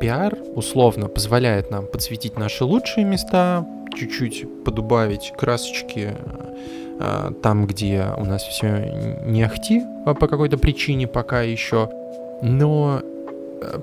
Пиар 0.00 0.34
условно 0.54 1.08
позволяет 1.08 1.70
нам 1.70 1.86
подсветить 1.86 2.38
наши 2.38 2.64
лучшие 2.64 3.04
места, 3.04 3.66
чуть-чуть 3.94 4.64
подубавить 4.64 5.32
красочки 5.36 6.16
а, 6.98 7.32
там, 7.42 7.66
где 7.66 8.06
у 8.16 8.24
нас 8.24 8.42
все 8.42 9.20
не 9.26 9.42
ахти 9.42 9.82
по 10.04 10.26
какой-то 10.26 10.56
причине 10.56 11.06
пока 11.06 11.42
еще, 11.42 11.90
но 12.42 13.02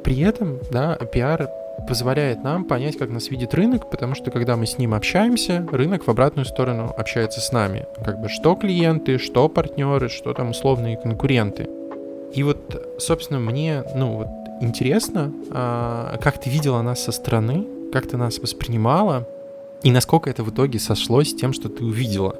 при 0.04 0.22
этом, 0.22 0.60
да, 0.72 0.96
пиар 0.96 1.50
позволяет 1.88 2.44
нам 2.44 2.66
понять, 2.66 2.98
как 2.98 3.10
нас 3.10 3.30
видит 3.30 3.54
рынок, 3.54 3.90
потому 3.90 4.14
что 4.14 4.30
когда 4.30 4.58
мы 4.58 4.66
с 4.66 4.78
ним 4.78 4.94
общаемся, 4.94 5.66
рынок 5.72 6.06
в 6.06 6.10
обратную 6.10 6.46
сторону 6.46 6.94
общается 6.96 7.40
с 7.40 7.52
нами. 7.52 7.86
Как 8.04 8.22
бы 8.22 8.30
что 8.30 8.56
клиенты, 8.56 9.18
что 9.18 9.48
партнеры, 9.50 10.10
что 10.10 10.34
там 10.34 10.50
условные 10.50 10.98
конкуренты. 10.98 11.68
И 12.34 12.44
вот, 12.44 12.98
собственно, 13.00 13.40
мне, 13.40 13.84
ну 13.96 14.18
вот, 14.18 14.28
интересно, 14.62 15.34
а, 15.52 16.18
как 16.22 16.40
ты 16.40 16.50
видела 16.50 16.82
нас 16.82 17.04
со 17.04 17.12
стороны, 17.12 17.66
как 17.92 18.08
ты 18.08 18.18
нас 18.18 18.40
воспринимала, 18.40 19.28
и 19.84 19.92
насколько 19.92 20.30
это 20.30 20.44
в 20.44 20.50
итоге 20.50 20.80
сошлось 20.80 21.32
с 21.32 21.36
тем, 21.36 21.54
что 21.54 21.70
ты 21.70 21.86
увидела. 21.86 22.36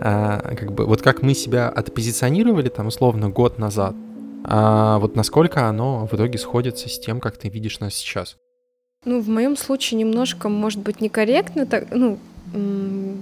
А, 0.00 0.54
как 0.54 0.72
бы, 0.72 0.84
вот 0.84 1.00
как 1.00 1.22
мы 1.22 1.34
себя 1.34 1.68
отпозиционировали 1.68 2.68
там 2.68 2.88
условно 2.88 3.30
год 3.30 3.58
назад, 3.58 3.94
а 4.44 4.98
вот 4.98 5.16
насколько 5.16 5.68
оно 5.68 6.06
в 6.06 6.14
итоге 6.14 6.38
сходится 6.38 6.88
с 6.88 6.98
тем, 6.98 7.20
как 7.20 7.36
ты 7.36 7.48
видишь 7.48 7.80
нас 7.80 7.94
сейчас. 7.94 8.36
Ну, 9.04 9.20
в 9.20 9.28
моем 9.28 9.56
случае 9.56 9.98
немножко, 9.98 10.48
может 10.48 10.78
быть, 10.78 11.00
некорректно, 11.00 11.66
так, 11.66 11.86
ну, 11.90 12.18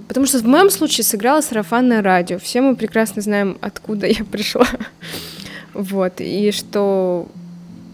потому 0.07 0.27
что 0.27 0.37
в 0.37 0.45
моем 0.45 0.69
случае 0.69 1.03
сыграло 1.03 1.41
сарафанное 1.41 2.03
радио. 2.03 2.37
Все 2.37 2.61
мы 2.61 2.75
прекрасно 2.75 3.23
знаем, 3.23 3.57
откуда 3.61 4.05
я 4.05 4.23
пришла. 4.23 4.67
Вот, 5.73 6.19
и 6.19 6.51
что 6.51 7.27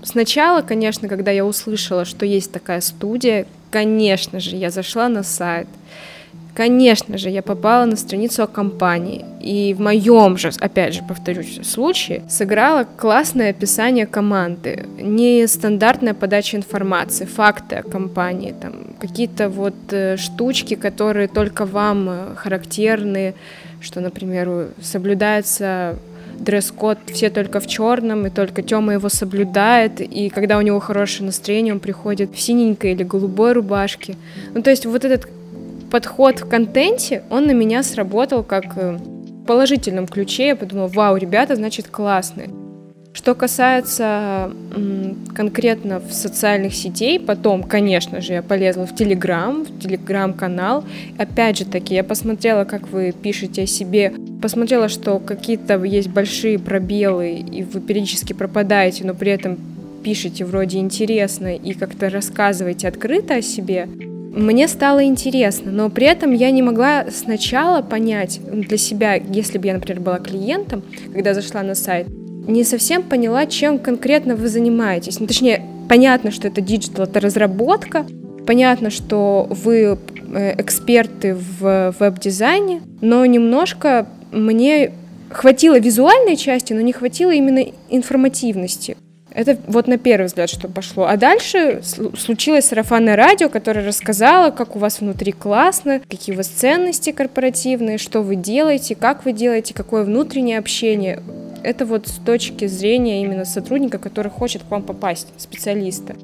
сначала, 0.04 0.64
конечно, 0.64 1.08
когда 1.08 1.32
я 1.32 1.46
услышала, 1.46 2.04
что 2.04 2.26
есть 2.26 2.52
такая 2.52 2.82
студия, 2.82 3.46
конечно 3.72 4.42
же, 4.42 4.58
я 4.58 4.70
зашла 4.70 5.08
на 5.08 5.24
сайт, 5.24 5.68
Конечно 6.58 7.20
же, 7.20 7.30
я 7.30 7.44
попала 7.44 7.86
на 7.86 7.96
страницу 7.96 8.42
о 8.42 8.48
компании, 8.48 9.24
и 9.40 9.76
в 9.76 9.80
моем 9.80 10.40
же, 10.40 10.50
опять 10.60 10.96
же, 10.96 11.04
повторюсь, 11.08 11.60
случае 11.62 12.24
сыграло 12.30 12.88
классное 12.98 13.52
описание 13.52 14.08
команды, 14.08 14.88
нестандартная 15.00 16.16
подача 16.16 16.58
информации, 16.58 17.26
факты 17.26 17.76
о 17.76 17.84
компании, 17.84 18.56
там, 18.60 18.74
какие-то 19.00 19.50
вот 19.50 19.76
э, 19.92 20.18
штучки, 20.18 20.74
которые 20.74 21.28
только 21.28 21.68
вам 21.68 22.10
э, 22.10 22.36
характерны, 22.36 23.36
что, 23.80 24.00
например, 24.00 24.70
соблюдается 24.82 26.00
дресс-код 26.40 26.98
все 27.14 27.30
только 27.30 27.60
в 27.60 27.68
черном, 27.68 28.26
и 28.26 28.32
только 28.32 28.64
Тёма 28.64 28.94
его 28.94 29.10
соблюдает, 29.10 30.02
и 30.02 30.30
когда 30.30 30.58
у 30.58 30.62
него 30.62 30.80
хорошее 30.80 31.28
настроение, 31.28 31.76
он 31.76 31.80
приходит 31.80 32.34
в 32.34 32.40
синенькой 32.40 32.94
или 32.94 33.04
голубой 33.04 33.54
рубашке. 33.54 34.16
Ну, 34.56 34.64
то 34.64 34.72
есть 34.72 34.88
вот 34.88 35.06
этот 35.06 35.28
подход 35.90 36.40
в 36.40 36.50
контенте, 36.50 37.24
он 37.30 37.48
на 37.48 37.52
меня 37.52 37.84
сработал 37.84 38.44
как 38.44 38.78
э, 38.78 38.98
в 38.98 39.46
положительном 39.46 40.08
ключе. 40.08 40.48
Я 40.48 40.56
подумала, 40.56 40.88
вау, 40.88 41.18
ребята, 41.18 41.56
значит, 41.56 41.88
классные. 41.88 42.50
Что 43.14 43.34
касается 43.34 44.52
конкретно 45.34 46.00
в 46.00 46.14
социальных 46.14 46.76
сетей, 46.76 47.20
потом, 47.20 47.64
конечно 47.64 48.22
же, 48.22 48.34
я 48.34 48.44
полезла 48.44 48.86
в 48.86 48.96
Телеграм, 48.96 49.64
в 49.64 49.80
Телеграм-канал. 49.80 50.84
Опять 51.18 51.58
же 51.58 51.66
таки, 51.66 51.96
я 51.96 52.04
посмотрела, 52.04 52.64
как 52.64 52.90
вы 52.90 53.12
пишете 53.20 53.64
о 53.64 53.66
себе, 53.66 54.14
посмотрела, 54.40 54.88
что 54.88 55.18
какие-то 55.18 55.84
есть 55.84 56.10
большие 56.10 56.60
пробелы, 56.60 57.38
и 57.40 57.64
вы 57.64 57.82
периодически 57.82 58.34
пропадаете, 58.34 59.04
но 59.04 59.16
при 59.16 59.32
этом 59.32 59.58
пишете 60.04 60.46
вроде 60.46 60.78
интересно 60.78 61.56
и 61.56 61.74
как-то 61.74 62.12
рассказываете 62.12 62.88
открыто 62.88 63.38
о 63.38 63.42
себе 63.42 63.88
мне 64.38 64.68
стало 64.68 65.04
интересно, 65.04 65.72
но 65.72 65.90
при 65.90 66.06
этом 66.06 66.32
я 66.32 66.52
не 66.52 66.62
могла 66.62 67.06
сначала 67.10 67.82
понять 67.82 68.40
для 68.44 68.78
себя, 68.78 69.16
если 69.16 69.58
бы 69.58 69.68
я, 69.68 69.74
например, 69.74 70.00
была 70.00 70.20
клиентом, 70.20 70.84
когда 71.12 71.34
зашла 71.34 71.64
на 71.64 71.74
сайт, 71.76 72.08
не 72.48 72.64
совсем 72.64 73.04
поняла, 73.04 73.46
чем 73.48 73.80
конкретно 73.80 74.36
вы 74.36 74.48
занимаетесь. 74.48 75.20
Ну, 75.20 75.28
точнее, 75.28 75.64
понятно, 75.90 76.32
что 76.32 76.48
это 76.48 76.62
digital, 76.62 77.06
это 77.06 77.20
разработка, 77.20 78.06
понятно, 78.46 78.90
что 78.90 79.48
вы 79.50 79.98
э, 80.34 80.62
эксперты 80.62 81.36
в 81.36 81.96
веб-дизайне, 82.00 82.82
но 83.02 83.26
немножко 83.26 84.08
мне 84.32 84.94
хватило 85.30 85.80
визуальной 85.80 86.36
части, 86.36 86.74
но 86.74 86.82
не 86.82 86.94
хватило 86.94 87.32
именно 87.32 87.64
информативности. 87.90 88.98
Это 89.38 89.56
вот 89.68 89.88
на 89.88 90.00
первый 90.00 90.26
взгляд, 90.26 90.50
что 90.50 90.68
пошло. 90.68 91.06
А 91.06 91.16
дальше 91.16 91.82
случилось 91.84 92.66
сарафанное 92.66 93.16
радио, 93.16 93.50
которое 93.50 93.86
рассказало, 93.86 94.50
как 94.50 94.76
у 94.76 94.80
вас 94.80 95.00
внутри 95.00 95.32
классно, 95.32 96.02
какие 96.10 96.34
у 96.34 96.38
вас 96.38 96.48
ценности 96.48 97.12
корпоративные, 97.12 98.00
что 98.00 98.24
вы 98.24 98.36
делаете, 98.36 98.96
как 98.96 99.26
вы 99.26 99.34
делаете, 99.34 99.76
какое 99.76 100.04
внутреннее 100.04 100.58
общение. 100.58 101.22
Это 101.62 101.86
вот 101.86 102.08
с 102.08 102.14
точки 102.14 102.66
зрения 102.66 103.22
именно 103.22 103.46
сотрудника, 103.46 104.00
который 104.00 104.32
хочет 104.32 104.64
к 104.64 104.72
вам 104.72 104.82
попасть, 104.82 105.28
специалиста. 105.38 106.16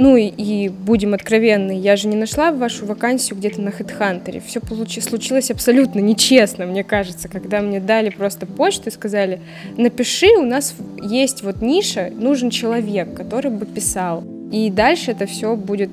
Ну 0.00 0.16
и, 0.16 0.28
и 0.28 0.70
будем 0.70 1.12
откровенны, 1.12 1.78
я 1.78 1.94
же 1.94 2.08
не 2.08 2.16
нашла 2.16 2.52
вашу 2.52 2.86
вакансию 2.86 3.38
где-то 3.38 3.60
на 3.60 3.68
HeadHunter. 3.68 4.42
Все 4.46 4.58
получи, 4.58 4.98
случилось 5.02 5.50
абсолютно 5.50 6.00
нечестно, 6.00 6.64
мне 6.64 6.82
кажется, 6.84 7.28
когда 7.28 7.60
мне 7.60 7.80
дали 7.80 8.08
просто 8.08 8.46
почту 8.46 8.88
и 8.88 8.92
сказали, 8.92 9.40
напиши, 9.76 10.28
у 10.38 10.42
нас 10.42 10.74
есть 11.02 11.42
вот 11.42 11.60
ниша, 11.60 12.10
нужен 12.16 12.48
человек, 12.48 13.12
который 13.12 13.50
бы 13.50 13.66
писал. 13.66 14.24
И 14.50 14.70
дальше 14.70 15.10
это 15.10 15.26
все 15.26 15.54
будет 15.54 15.90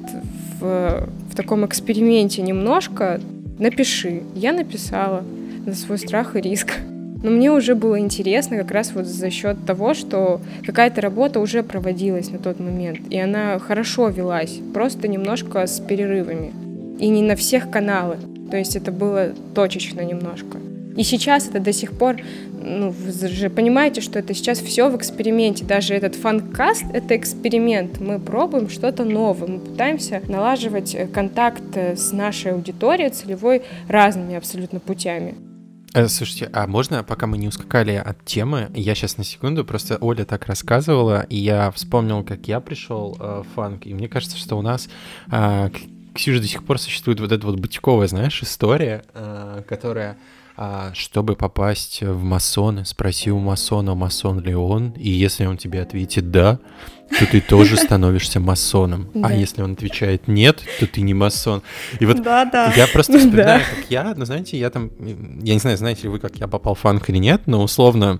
в, 0.61 1.09
в 1.29 1.35
таком 1.35 1.65
эксперименте 1.65 2.41
немножко. 2.41 3.19
Напиши. 3.59 4.23
Я 4.33 4.53
написала 4.53 5.25
на 5.65 5.75
свой 5.75 5.97
страх 5.97 6.37
и 6.37 6.39
риск. 6.39 6.75
Но 7.23 7.31
мне 7.31 7.51
уже 7.51 7.75
было 7.75 7.99
интересно 7.99 8.57
как 8.57 8.71
раз 8.71 8.91
вот 8.93 9.05
за 9.05 9.29
счет 9.29 9.57
того, 9.65 9.93
что 9.93 10.39
какая-то 10.65 11.01
работа 11.01 11.39
уже 11.39 11.63
проводилась 11.63 12.29
на 12.29 12.37
тот 12.37 12.59
момент, 12.59 12.99
и 13.09 13.17
она 13.17 13.59
хорошо 13.59 14.09
велась, 14.09 14.59
просто 14.73 15.07
немножко 15.07 15.65
с 15.65 15.79
перерывами. 15.79 16.53
И 16.99 17.07
не 17.09 17.21
на 17.21 17.35
всех 17.35 17.69
каналы, 17.69 18.17
то 18.49 18.57
есть 18.57 18.75
это 18.75 18.91
было 18.91 19.31
точечно 19.53 20.01
немножко. 20.01 20.57
И 20.95 21.03
сейчас 21.03 21.47
это 21.47 21.59
до 21.59 21.71
сих 21.73 21.91
пор, 21.91 22.17
ну, 22.59 22.89
вы 22.89 23.11
же 23.27 23.51
понимаете, 23.51 24.01
что 24.01 24.17
это 24.17 24.33
сейчас 24.33 24.59
все 24.59 24.89
в 24.89 24.97
эксперименте. 24.97 25.63
Даже 25.63 25.93
этот 25.93 26.15
фанкаст— 26.15 26.85
это 26.93 27.15
эксперимент. 27.15 27.99
Мы 27.99 28.19
пробуем 28.19 28.67
что-то 28.67 29.05
новое, 29.05 29.47
мы 29.47 29.59
пытаемся 29.59 30.23
налаживать 30.27 30.95
э, 30.95 31.05
контакт 31.05 31.61
э, 31.75 31.95
с 31.95 32.11
нашей 32.11 32.53
аудиторией 32.53 33.11
целевой 33.11 33.61
разными 33.87 34.35
абсолютно 34.35 34.79
путями. 34.79 35.35
Э, 35.97 36.07
слушайте, 36.09 36.47
а 36.53 36.67
можно, 36.67 37.03
пока 37.03 37.25
мы 37.25 37.39
не 37.39 37.47
ускакали 37.47 37.93
от 37.93 38.23
темы, 38.23 38.69
я 38.75 38.93
сейчас 38.93 39.17
на 39.17 39.23
секунду, 39.23 39.65
просто 39.65 39.97
Оля 39.99 40.25
так 40.25 40.45
рассказывала, 40.45 41.23
и 41.23 41.37
я 41.37 41.71
вспомнил, 41.71 42.23
как 42.23 42.47
я 42.47 42.59
пришел 42.59 43.17
э, 43.19 43.41
в 43.41 43.55
фанк, 43.55 43.87
и 43.87 43.95
мне 43.95 44.07
кажется, 44.07 44.37
что 44.37 44.57
у 44.57 44.61
нас 44.61 44.89
э, 45.31 45.71
Ксюша 46.13 46.39
до 46.39 46.47
сих 46.47 46.63
пор 46.65 46.77
существует 46.77 47.19
вот 47.19 47.31
эта 47.31 47.43
вот 47.47 47.59
бутиковая, 47.59 48.07
знаешь, 48.07 48.43
история, 48.43 49.05
э, 49.15 49.63
которая 49.67 50.17
а, 50.59 50.91
чтобы 50.95 51.35
попасть 51.35 52.01
в 52.01 52.23
масоны, 52.23 52.83
спроси 52.83 53.29
у 53.31 53.37
масона, 53.37 53.93
масон 53.93 54.39
ли 54.39 54.55
он, 54.55 54.89
и 54.97 55.09
если 55.09 55.45
он 55.45 55.57
тебе 55.57 55.81
ответит 55.81 56.31
«да», 56.31 56.59
то 57.09 57.25
ты 57.25 57.41
тоже 57.41 57.77
становишься 57.77 58.39
масоном. 58.39 59.09
А 59.23 59.33
если 59.33 59.61
он 59.61 59.73
отвечает 59.73 60.27
«нет», 60.27 60.61
то 60.79 60.87
ты 60.87 61.01
не 61.01 61.13
масон. 61.13 61.61
И 61.99 62.05
вот 62.05 62.17
я 62.75 62.87
просто 62.91 63.17
вспоминаю, 63.19 63.61
как 63.75 63.85
я, 63.89 64.13
ну, 64.15 64.25
знаете, 64.25 64.57
я 64.57 64.69
там, 64.69 64.91
я 64.99 65.53
не 65.53 65.59
знаю, 65.59 65.77
знаете 65.77 66.03
ли 66.03 66.09
вы, 66.09 66.19
как 66.19 66.35
я 66.37 66.47
попал 66.47 66.75
в 66.75 66.79
фанк 66.79 67.09
или 67.09 67.17
нет, 67.17 67.43
но 67.45 67.63
условно 67.63 68.19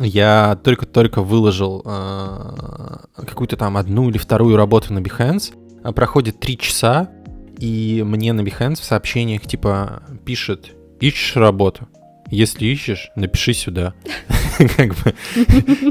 я 0.00 0.58
только-только 0.62 1.22
выложил 1.22 1.82
э, 1.84 2.96
какую-то 3.16 3.56
там 3.56 3.76
одну 3.76 4.08
или 4.08 4.18
вторую 4.18 4.56
работу 4.56 4.92
на 4.94 5.00
Behance, 5.00 5.52
а 5.82 5.92
проходит 5.92 6.38
три 6.38 6.56
часа, 6.56 7.10
и 7.58 8.02
мне 8.06 8.32
на 8.32 8.42
Behance 8.42 8.76
в 8.80 8.84
сообщениях 8.84 9.42
типа 9.42 10.02
пишет 10.24 10.76
ищешь 11.00 11.36
работу? 11.36 11.88
Если 12.30 12.66
ищешь, 12.66 13.10
напиши 13.16 13.52
сюда. 13.52 13.94
Как 14.76 14.94
бы, 14.94 15.14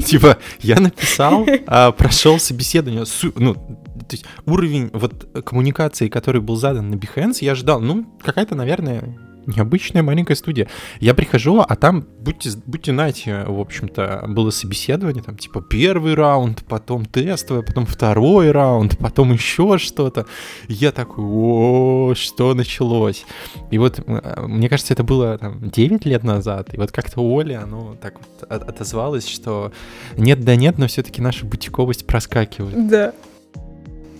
типа, 0.02 0.38
я 0.60 0.80
написал, 0.80 1.46
а 1.66 1.92
прошел 1.92 2.38
собеседование, 2.38 3.04
ну, 3.34 3.54
то 3.54 4.12
есть 4.12 4.24
уровень 4.46 4.90
вот 4.92 5.28
коммуникации, 5.44 6.08
который 6.08 6.40
был 6.40 6.56
задан 6.56 6.90
на 6.90 6.94
Behance, 6.94 7.38
я 7.40 7.54
ждал, 7.54 7.80
ну, 7.80 8.06
какая-то, 8.22 8.54
наверное, 8.54 9.18
необычная 9.46 10.02
маленькая 10.02 10.34
студия. 10.34 10.68
Я 11.00 11.14
прихожу, 11.14 11.60
а 11.60 11.76
там, 11.76 12.06
будьте, 12.20 12.50
будьте 12.66 12.92
знаете, 12.92 13.44
в 13.46 13.60
общем-то, 13.60 14.24
было 14.28 14.50
собеседование, 14.50 15.22
там, 15.22 15.36
типа, 15.36 15.62
первый 15.62 16.14
раунд, 16.14 16.64
потом 16.68 17.04
тестовый, 17.04 17.62
потом 17.62 17.86
второй 17.86 18.50
раунд, 18.50 18.98
потом 18.98 19.32
еще 19.32 19.78
что-то. 19.78 20.26
я 20.68 20.92
такой, 20.92 21.24
о, 21.24 22.14
что 22.14 22.54
началось? 22.54 23.24
И 23.70 23.78
вот, 23.78 24.00
э, 24.04 24.46
мне 24.46 24.68
кажется, 24.68 24.92
это 24.92 25.04
было 25.04 25.38
там 25.38 25.70
9 25.70 26.04
лет 26.04 26.24
назад, 26.24 26.74
и 26.74 26.76
вот 26.76 26.92
как-то 26.92 27.20
Оля, 27.20 27.62
оно 27.62 27.96
так 28.00 28.14
вот 28.18 28.50
отозвалось, 28.50 29.28
что 29.28 29.72
нет 30.16 30.44
да 30.44 30.56
нет, 30.56 30.78
но 30.78 30.86
все-таки 30.86 31.22
наша 31.22 31.46
бутиковость 31.46 32.06
проскакивает. 32.06 32.88
Да, 32.88 33.12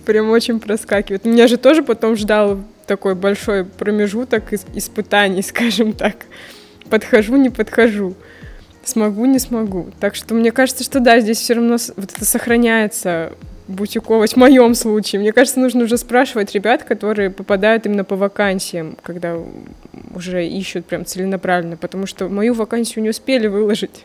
прям 0.05 0.29
очень 0.29 0.59
проскакивает. 0.59 1.25
Меня 1.25 1.47
же 1.47 1.57
тоже 1.57 1.83
потом 1.83 2.15
ждал 2.15 2.59
такой 2.91 3.15
большой 3.15 3.63
промежуток 3.63 4.51
испытаний, 4.51 5.41
скажем 5.53 5.93
так. 5.93 6.25
Подхожу, 6.89 7.37
не 7.37 7.49
подхожу. 7.49 8.15
Смогу, 8.83 9.25
не 9.27 9.39
смогу. 9.39 9.91
Так 10.01 10.13
что 10.13 10.33
мне 10.33 10.51
кажется, 10.51 10.83
что 10.83 10.99
да, 10.99 11.21
здесь 11.21 11.37
все 11.37 11.53
равно 11.53 11.77
вот 11.95 12.11
это 12.11 12.25
сохраняется 12.25 13.31
бутиковость 13.69 14.33
в 14.33 14.37
моем 14.37 14.75
случае. 14.75 15.21
Мне 15.21 15.31
кажется, 15.31 15.61
нужно 15.61 15.85
уже 15.85 15.97
спрашивать 15.97 16.53
ребят, 16.53 16.83
которые 16.83 17.29
попадают 17.29 17.85
именно 17.85 18.03
по 18.03 18.17
вакансиям, 18.17 18.97
когда 19.03 19.37
уже 20.13 20.45
ищут 20.45 20.85
прям 20.85 21.05
целенаправленно, 21.05 21.77
потому 21.77 22.05
что 22.07 22.27
мою 22.27 22.53
вакансию 22.53 23.03
не 23.03 23.11
успели 23.11 23.47
выложить. 23.47 24.03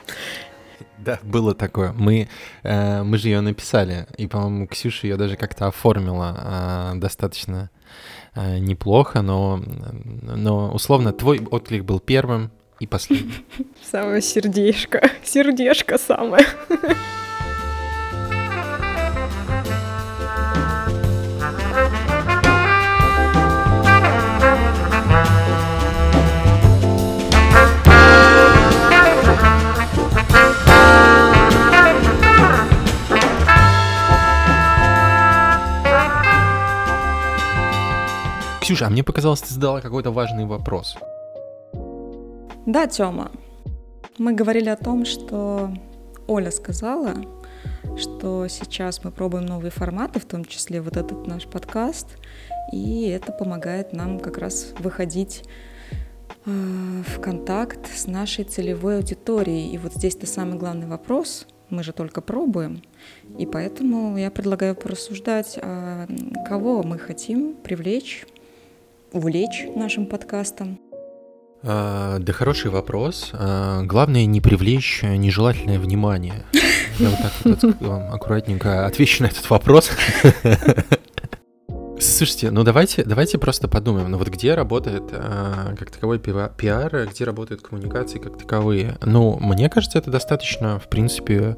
Да, 1.07 1.21
было 1.23 1.55
такое. 1.55 1.93
Мы, 1.93 2.29
э, 2.65 3.03
мы 3.05 3.17
же 3.17 3.29
ее 3.29 3.41
написали, 3.41 4.09
и, 4.19 4.27
по-моему, 4.27 4.67
Ксюша 4.67 5.07
ее 5.07 5.17
даже 5.17 5.37
как-то 5.37 5.69
оформила 5.69 6.93
э, 6.95 6.99
достаточно 6.99 7.71
э, 8.35 8.59
неплохо, 8.59 9.23
но, 9.23 9.63
но 10.05 10.73
условно 10.73 11.13
твой 11.13 11.39
отклик 11.49 11.85
был 11.85 12.01
первым 12.01 12.51
и 12.81 12.89
последним. 12.89 13.45
Самое 13.89 14.21
сердечко, 14.21 15.09
сердечко 15.23 15.97
самое. 15.97 16.45
Ксюша, 38.67 38.89
а 38.89 38.91
мне 38.91 39.05
показалось, 39.05 39.43
ты 39.43 39.55
задала 39.55 39.81
какой-то 39.81 40.11
важный 40.11 40.45
вопрос. 40.45 40.97
Да, 42.67 42.89
Тёма. 42.89 43.31
Мы 44.19 44.33
говорили 44.33 44.69
о 44.69 44.77
том, 44.77 45.05
что 45.05 45.71
Оля 46.27 46.51
сказала, 46.51 47.15
что 47.97 48.49
сейчас 48.49 49.05
мы 49.05 49.13
пробуем 49.13 49.47
новые 49.47 49.71
форматы, 49.71 50.19
в 50.19 50.25
том 50.25 50.45
числе 50.45 50.81
вот 50.81 50.97
этот 50.97 51.29
наш 51.29 51.47
подкаст, 51.47 52.19
и 52.73 53.07
это 53.07 53.31
помогает 53.31 53.93
нам 53.93 54.19
как 54.19 54.37
раз 54.37 54.73
выходить 54.81 55.45
э, 56.45 56.51
в 56.51 57.21
контакт 57.21 57.87
с 57.87 58.09
нашей 58.09 58.43
целевой 58.43 58.97
аудиторией. 58.97 59.71
И 59.71 59.79
вот 59.79 59.93
здесь-то 59.95 60.27
самый 60.27 60.59
главный 60.59 60.89
вопрос, 60.89 61.47
мы 61.71 61.85
же 61.85 61.93
только 61.93 62.21
пробуем, 62.21 62.83
и 63.39 63.47
поэтому 63.47 64.19
я 64.19 64.33
предлагаю 64.33 64.75
порассуждать, 64.75 65.57
а 65.63 66.09
кого 66.49 66.83
мы 66.83 66.99
хотим 66.99 67.55
привлечь 67.55 68.27
увлечь 69.17 69.65
нашим 69.75 70.07
подкастом? 70.07 70.79
А, 71.63 72.19
да 72.19 72.33
хороший 72.33 72.71
вопрос. 72.71 73.31
А, 73.33 73.83
главное 73.83 74.27
не 74.27 74.41
привлечь 74.41 75.03
нежелательное 75.03 75.79
внимание. 75.79 76.45
Я 76.99 77.09
вот 77.09 77.19
так 77.19 77.33
вот 77.45 78.13
аккуратненько 78.13 78.87
отвечу 78.87 79.23
на 79.23 79.29
этот 79.29 79.49
вопрос. 79.49 79.91
Слушайте, 81.99 82.51
ну 82.51 82.63
давайте, 82.63 83.05
давайте 83.05 83.39
просто 83.39 83.69
подумаем, 83.69 84.11
ну 84.11 84.19
вот 84.19 84.29
где 84.29 84.55
работает 84.55 85.05
э, 85.11 85.75
как 85.79 85.91
таковой 85.91 86.19
пиар, 86.19 87.09
где 87.11 87.25
работают 87.25 87.63
коммуникации 87.63 88.19
как 88.19 88.37
таковые. 88.37 88.99
Ну, 89.03 89.39
мне 89.41 89.71
кажется, 89.71 89.99
это 89.99 90.11
достаточно, 90.11 90.79
в 90.79 90.89
принципе, 90.91 91.57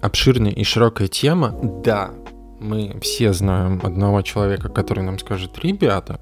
обширная 0.00 0.50
и 0.50 0.64
широкая 0.64 1.06
тема. 1.06 1.56
Да, 1.84 2.10
мы 2.58 2.98
все 3.00 3.32
знаем 3.32 3.80
одного 3.84 4.22
человека, 4.22 4.68
который 4.68 5.04
нам 5.04 5.18
скажет, 5.20 5.56
ребята, 5.62 6.20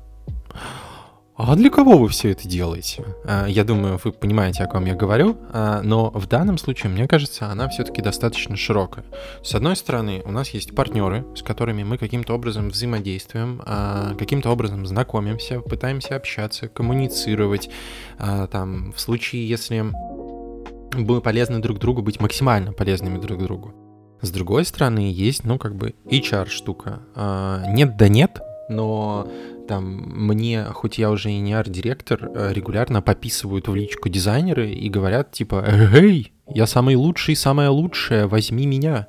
а 1.37 1.57
для 1.57 1.69
кого 1.69 1.99
вы 1.99 2.09
все 2.09 2.31
это 2.31 2.47
делаете? 2.47 3.05
А, 3.25 3.47
я 3.47 3.65
думаю, 3.65 3.99
вы 4.03 4.13
понимаете, 4.13 4.63
о 4.63 4.69
ком 4.69 4.85
я 4.85 4.95
говорю, 4.95 5.37
а, 5.53 5.83
но 5.83 6.11
в 6.11 6.29
данном 6.29 6.59
случае, 6.59 6.93
мне 6.93 7.09
кажется, 7.09 7.49
она 7.49 7.69
все-таки 7.69 8.01
достаточно 8.01 8.57
широкая. 8.57 9.05
С 9.43 9.53
одной 9.57 9.75
стороны, 9.75 10.23
у 10.25 10.31
нас 10.31 10.51
есть 10.51 10.77
партнеры, 10.77 11.25
с 11.35 11.43
которыми 11.43 11.83
мы 11.83 11.99
каким-то 11.99 12.35
образом 12.35 12.69
взаимодействуем, 12.69 13.61
а, 13.67 14.15
каким-то 14.15 14.51
образом 14.51 14.87
знакомимся, 14.87 15.61
пытаемся 15.61 16.15
общаться, 16.15 16.69
коммуницировать. 16.69 17.69
Там, 18.17 18.93
в 18.93 19.01
случае, 19.01 19.49
если 19.49 19.85
мы 20.93 21.21
полезны 21.21 21.59
друг 21.59 21.81
другу, 21.81 22.03
быть 22.03 22.21
максимально 22.21 22.73
полезными 22.73 23.19
друг 23.19 23.43
другу. 23.43 23.75
С 24.23 24.31
другой 24.31 24.65
стороны, 24.65 25.11
есть, 25.11 25.43
ну, 25.43 25.59
как 25.59 25.75
бы 25.75 25.95
HR-штука. 26.07 27.01
Нет 27.71 27.97
да 27.97 28.09
нет, 28.09 28.41
но 28.69 29.29
там 29.67 29.85
мне, 29.85 30.65
хоть 30.65 30.99
я 30.99 31.11
уже 31.11 31.31
и 31.31 31.39
не 31.39 31.55
арт-директор, 31.55 32.31
э, 32.35 32.53
регулярно 32.53 33.03
пописывают 33.03 33.69
в 33.69 33.75
личку 33.75 34.09
дизайнеры 34.09 34.71
и 34.71 34.89
говорят 34.89 35.33
типа 35.33 35.65
«Эй, 35.95 36.33
я 36.49 36.67
самый 36.67 36.97
лучший, 36.97 37.37
самая 37.37 37.71
лучшая, 37.71 38.27
возьми 38.27 38.67
меня». 38.67 39.09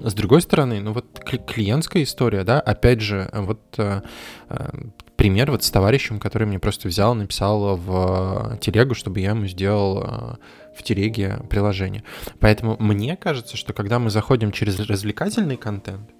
С 0.00 0.12
другой 0.14 0.42
стороны, 0.42 0.80
ну 0.80 0.92
вот 0.92 1.18
клиентская 1.20 2.02
история, 2.02 2.44
да, 2.44 2.60
опять 2.60 3.00
же, 3.00 3.30
вот 3.32 3.62
э, 3.78 4.02
э, 4.50 4.68
пример 5.16 5.50
вот 5.50 5.64
с 5.64 5.70
товарищем, 5.70 6.20
который 6.20 6.46
мне 6.46 6.58
просто 6.58 6.88
взял, 6.88 7.14
написал 7.14 7.76
в 7.76 8.58
телегу, 8.60 8.94
чтобы 8.94 9.20
я 9.20 9.30
ему 9.30 9.46
сделал 9.46 10.38
в 10.76 10.82
телеге 10.82 11.38
приложение. 11.48 12.04
Поэтому 12.38 12.76
мне 12.78 13.16
кажется, 13.16 13.56
что 13.56 13.72
когда 13.72 13.98
мы 13.98 14.10
заходим 14.10 14.52
через 14.52 14.78
развлекательный 14.78 15.56
контент, 15.56 16.10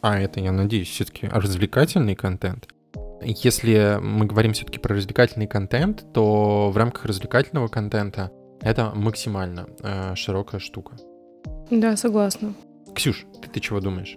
а 0.00 0.20
это, 0.20 0.38
я 0.38 0.52
надеюсь, 0.52 0.88
все-таки 0.88 1.26
развлекательный 1.26 2.14
контент, 2.14 2.68
если 3.24 3.98
мы 4.00 4.26
говорим 4.26 4.52
все-таки 4.52 4.78
про 4.78 4.94
развлекательный 4.94 5.46
контент, 5.46 6.04
то 6.12 6.70
в 6.70 6.76
рамках 6.76 7.04
развлекательного 7.06 7.68
контента 7.68 8.30
это 8.60 8.92
максимально 8.94 9.68
э, 9.82 10.14
широкая 10.14 10.60
штука. 10.60 10.96
Да, 11.70 11.96
согласна. 11.96 12.54
Ксюш, 12.94 13.26
ты, 13.42 13.48
ты 13.48 13.60
чего 13.60 13.80
думаешь? 13.80 14.16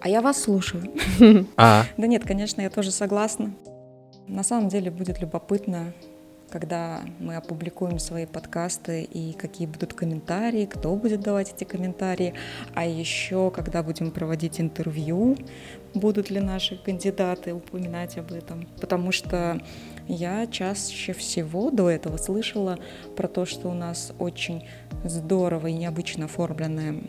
А 0.00 0.08
я 0.08 0.20
вас 0.20 0.42
слушаю. 0.42 0.84
А. 1.56 1.84
Да 1.96 2.06
нет, 2.06 2.24
конечно, 2.24 2.60
я 2.60 2.70
тоже 2.70 2.90
согласна. 2.90 3.52
На 4.28 4.42
самом 4.42 4.68
деле 4.68 4.90
будет 4.90 5.20
любопытно 5.20 5.92
когда 6.50 7.02
мы 7.18 7.36
опубликуем 7.36 7.98
свои 7.98 8.26
подкасты 8.26 9.02
и 9.02 9.32
какие 9.32 9.66
будут 9.66 9.94
комментарии, 9.94 10.66
кто 10.66 10.94
будет 10.94 11.20
давать 11.20 11.52
эти 11.52 11.64
комментарии, 11.64 12.34
а 12.74 12.86
еще 12.86 13.50
когда 13.50 13.82
будем 13.82 14.10
проводить 14.10 14.60
интервью, 14.60 15.36
будут 15.96 16.30
ли 16.30 16.40
наши 16.40 16.76
кандидаты 16.76 17.54
упоминать 17.54 18.18
об 18.18 18.32
этом, 18.32 18.66
потому 18.80 19.12
что 19.12 19.60
я 20.08 20.46
чаще 20.46 21.12
всего 21.12 21.70
до 21.70 21.90
этого 21.90 22.16
слышала 22.16 22.78
про 23.16 23.28
то, 23.28 23.44
что 23.44 23.68
у 23.68 23.74
нас 23.74 24.12
очень 24.18 24.64
здорово 25.04 25.66
и 25.68 25.72
необычно 25.72 26.26
оформленное 26.26 27.02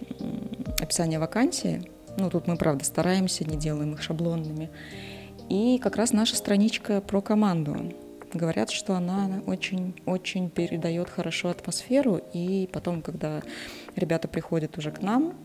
описание 0.80 1.20
вакансии. 1.20 1.92
Ну, 2.18 2.30
тут 2.30 2.48
мы, 2.48 2.58
правда, 2.58 2.84
стараемся, 2.84 3.46
не 3.46 3.58
делаем 3.58 3.94
их 3.94 4.02
шаблонными. 4.02 4.70
И 5.50 5.80
как 5.82 5.96
раз 5.96 6.12
наша 6.12 6.36
страничка 6.36 7.00
про 7.02 7.22
команду. 7.22 7.94
Говорят, 8.34 8.72
что 8.72 8.96
она 8.96 9.42
очень-очень 9.46 10.50
передает 10.50 11.10
хорошо 11.10 11.50
атмосферу, 11.50 12.20
и 12.34 12.68
потом, 12.74 13.02
когда 13.02 13.42
ребята 13.96 14.28
приходят 14.28 14.78
уже 14.78 14.92
к 14.92 15.02
нам, 15.02 15.36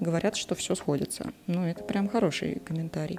говорят, 0.00 0.36
что 0.36 0.54
все 0.54 0.74
сходится. 0.74 1.32
Ну, 1.46 1.64
это 1.64 1.84
прям 1.84 2.08
хороший 2.08 2.60
комментарий. 2.64 3.18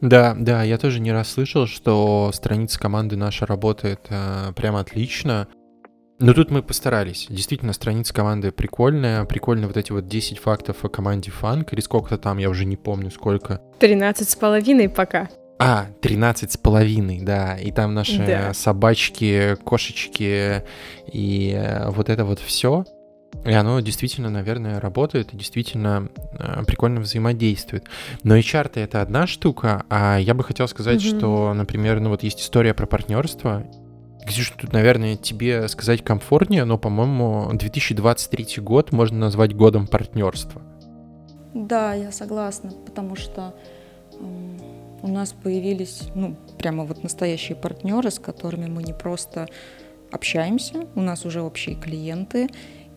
Да, 0.00 0.34
да, 0.36 0.64
я 0.64 0.78
тоже 0.78 0.98
не 0.98 1.12
раз 1.12 1.30
слышал, 1.30 1.66
что 1.66 2.30
страница 2.34 2.78
команды 2.80 3.16
наша 3.16 3.46
работает 3.46 4.00
э, 4.08 4.52
прям 4.56 4.74
отлично. 4.74 5.46
Но 6.18 6.34
тут 6.34 6.50
мы 6.50 6.62
постарались. 6.62 7.26
Действительно, 7.30 7.72
страница 7.72 8.12
команды 8.12 8.52
прикольная. 8.52 9.24
Прикольно 9.24 9.66
вот 9.68 9.76
эти 9.76 9.92
вот 9.92 10.06
10 10.06 10.38
фактов 10.38 10.84
о 10.84 10.88
команде 10.88 11.30
Фанк. 11.30 11.72
Или 11.72 11.80
сколько-то 11.80 12.18
там, 12.18 12.38
я 12.38 12.50
уже 12.50 12.64
не 12.64 12.76
помню, 12.76 13.10
сколько. 13.10 13.60
13 13.80 14.28
с 14.28 14.36
половиной 14.36 14.88
пока. 14.88 15.28
А, 15.58 15.86
13 16.00 16.50
с 16.50 16.56
половиной, 16.56 17.20
да. 17.22 17.56
И 17.56 17.70
там 17.70 17.94
наши 17.94 18.18
да. 18.18 18.52
собачки, 18.54 19.56
кошечки 19.64 20.64
и 21.12 21.52
э, 21.56 21.90
вот 21.90 22.08
это 22.08 22.24
вот 22.24 22.40
все. 22.40 22.84
И 23.44 23.52
оно 23.52 23.80
действительно, 23.80 24.30
наверное, 24.30 24.80
работает 24.80 25.32
и 25.32 25.36
действительно 25.36 26.08
э, 26.38 26.64
прикольно 26.64 27.00
взаимодействует. 27.00 27.86
Но 28.22 28.36
HR-то 28.36 28.78
это 28.78 29.02
одна 29.02 29.26
штука, 29.26 29.84
а 29.88 30.18
я 30.18 30.34
бы 30.34 30.44
хотел 30.44 30.68
сказать, 30.68 31.02
mm-hmm. 31.02 31.18
что, 31.18 31.54
например, 31.54 31.98
ну 32.00 32.10
вот 32.10 32.22
есть 32.22 32.40
история 32.40 32.72
про 32.72 32.86
партнерство. 32.86 33.66
Ксюша, 34.26 34.54
тут, 34.56 34.72
наверное, 34.72 35.16
тебе 35.16 35.66
сказать 35.66 36.04
комфортнее, 36.04 36.64
но, 36.64 36.78
по-моему, 36.78 37.50
2023 37.52 38.62
год 38.62 38.92
можно 38.92 39.18
назвать 39.18 39.56
годом 39.56 39.88
партнерства. 39.88 40.62
Да, 41.52 41.94
я 41.94 42.12
согласна, 42.12 42.70
потому 42.86 43.16
что 43.16 43.54
у 45.02 45.08
нас 45.08 45.32
появились, 45.32 46.02
ну, 46.14 46.36
прямо 46.58 46.84
вот 46.84 47.02
настоящие 47.02 47.56
партнеры, 47.56 48.10
с 48.10 48.20
которыми 48.20 48.66
мы 48.66 48.84
не 48.84 48.92
просто 48.92 49.48
общаемся, 50.12 50.86
у 50.94 51.00
нас 51.00 51.24
уже 51.24 51.42
общие 51.42 51.74
клиенты, 51.74 52.48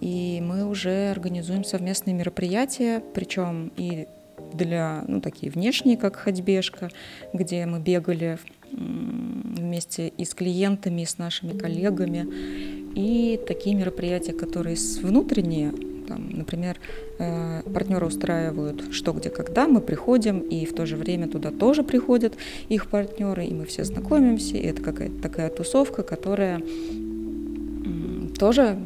и 0.01 0.41
мы 0.41 0.65
уже 0.65 1.11
организуем 1.11 1.63
совместные 1.63 2.13
мероприятия, 2.13 3.01
причем 3.13 3.71
и 3.77 4.07
для, 4.53 5.03
ну, 5.07 5.21
такие 5.21 5.51
внешние, 5.51 5.97
как 5.97 6.15
ходьбежка, 6.15 6.89
где 7.33 7.65
мы 7.65 7.79
бегали 7.79 8.37
вместе 8.71 10.09
и 10.09 10.25
с 10.25 10.33
клиентами, 10.33 11.01
и 11.01 11.05
с 11.05 11.17
нашими 11.17 11.57
коллегами, 11.57 12.27
и 12.95 13.39
такие 13.47 13.75
мероприятия, 13.75 14.33
которые 14.33 14.77
внутренние, 15.01 15.71
там, 16.07 16.29
например, 16.29 16.77
э, 17.19 17.61
партнеры 17.73 18.05
устраивают 18.05 18.93
что, 18.93 19.13
где, 19.13 19.29
когда, 19.29 19.67
мы 19.67 19.81
приходим, 19.81 20.39
и 20.39 20.65
в 20.65 20.73
то 20.73 20.85
же 20.85 20.95
время 20.97 21.27
туда 21.27 21.51
тоже 21.51 21.83
приходят 21.83 22.35
их 22.69 22.89
партнеры, 22.89 23.45
и 23.45 23.53
мы 23.53 23.65
все 23.65 23.83
знакомимся, 23.83 24.57
и 24.57 24.65
это 24.65 24.81
какая-то 24.81 25.21
такая 25.21 25.49
тусовка, 25.49 26.03
которая 26.03 26.61
тоже 28.37 28.77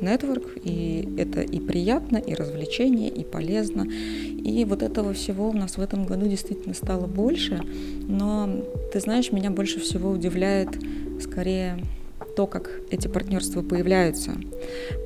нетворк, 0.00 0.44
и 0.62 1.08
это 1.16 1.40
и 1.40 1.60
приятно, 1.60 2.18
и 2.18 2.34
развлечение, 2.34 3.08
и 3.08 3.24
полезно. 3.24 3.86
И 3.86 4.64
вот 4.64 4.82
этого 4.82 5.12
всего 5.12 5.48
у 5.48 5.52
нас 5.52 5.76
в 5.76 5.80
этом 5.80 6.06
году 6.06 6.26
действительно 6.26 6.74
стало 6.74 7.06
больше, 7.06 7.60
но 8.08 8.48
ты 8.92 9.00
знаешь, 9.00 9.32
меня 9.32 9.50
больше 9.50 9.80
всего 9.80 10.10
удивляет 10.10 10.68
скорее 11.20 11.78
то, 12.36 12.46
как 12.46 12.70
эти 12.90 13.08
партнерства 13.08 13.62
появляются. 13.62 14.32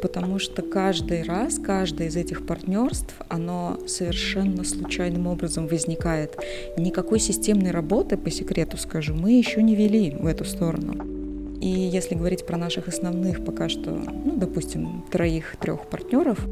Потому 0.03 0.38
что 0.38 0.62
каждый 0.62 1.22
раз, 1.22 1.59
каждое 1.59 2.09
из 2.09 2.16
этих 2.16 2.44
партнерств, 2.44 3.14
оно 3.29 3.79
совершенно 3.87 4.64
случайным 4.64 5.29
образом 5.29 5.68
возникает. 5.68 6.37
Никакой 6.76 7.20
системной 7.20 7.70
работы, 7.70 8.16
по 8.16 8.31
секрету 8.31 8.76
скажу, 8.76 9.14
мы 9.14 9.33
еще 9.33 9.62
не 9.62 9.76
вели 9.76 10.11
в 10.11 10.26
эту 10.26 10.44
сторону. 10.44 11.19
И 11.61 11.68
если 11.68 12.14
говорить 12.14 12.46
про 12.46 12.57
наших 12.57 12.88
основных 12.88 13.44
пока 13.44 13.68
что, 13.68 13.90
ну, 13.90 14.37
допустим, 14.37 15.05
троих-трех 15.11 15.87
партнеров, 15.88 16.46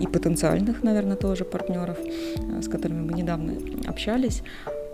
и 0.00 0.06
потенциальных, 0.06 0.82
наверное, 0.82 1.16
тоже 1.16 1.44
партнеров, 1.44 1.98
э, 2.00 2.62
с 2.62 2.68
которыми 2.68 3.02
мы 3.02 3.12
недавно 3.12 3.52
общались, 3.86 4.42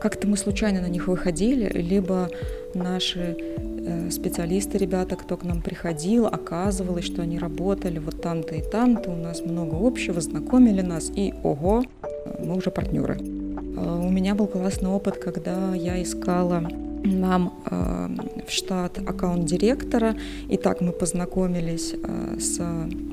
как-то 0.00 0.26
мы 0.26 0.36
случайно 0.36 0.80
на 0.80 0.88
них 0.88 1.08
выходили, 1.08 1.70
либо 1.72 2.28
наши 2.74 3.36
э, 3.38 4.10
специалисты, 4.10 4.78
ребята, 4.78 5.16
кто 5.16 5.36
к 5.36 5.44
нам 5.44 5.62
приходил, 5.62 6.26
оказывалось, 6.26 7.04
что 7.04 7.22
они 7.22 7.38
работали 7.38 7.98
вот 7.98 8.20
там-то 8.20 8.56
и 8.56 8.62
там-то, 8.62 9.10
у 9.10 9.16
нас 9.16 9.40
много 9.40 9.76
общего, 9.80 10.20
знакомили 10.20 10.82
нас, 10.82 11.10
и 11.14 11.32
ого, 11.42 11.84
мы 12.40 12.56
уже 12.56 12.70
партнеры. 12.70 13.16
Э, 13.16 14.00
у 14.04 14.10
меня 14.10 14.34
был 14.34 14.48
классный 14.48 14.90
опыт, 14.90 15.18
когда 15.18 15.74
я 15.74 16.02
искала 16.02 16.68
нам 17.06 17.54
э, 17.64 18.08
в 18.46 18.50
штат 18.50 18.98
аккаунт-директора. 18.98 20.16
И 20.48 20.56
так 20.56 20.80
мы 20.80 20.92
познакомились 20.92 21.94
э, 21.94 22.38
с 22.38 22.60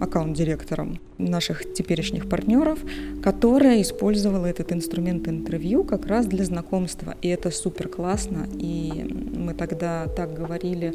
аккаунт-директором 0.01 0.99
наших 1.17 1.73
теперешних 1.73 2.27
партнеров, 2.27 2.79
которая 3.21 3.81
использовала 3.81 4.45
этот 4.45 4.71
инструмент 4.71 5.27
интервью 5.27 5.83
как 5.83 6.07
раз 6.07 6.25
для 6.25 6.43
знакомства. 6.43 7.15
И 7.21 7.29
это 7.29 7.51
супер 7.51 7.87
классно. 7.87 8.47
И 8.59 9.31
мы 9.37 9.53
тогда 9.53 10.07
так 10.07 10.33
говорили, 10.33 10.93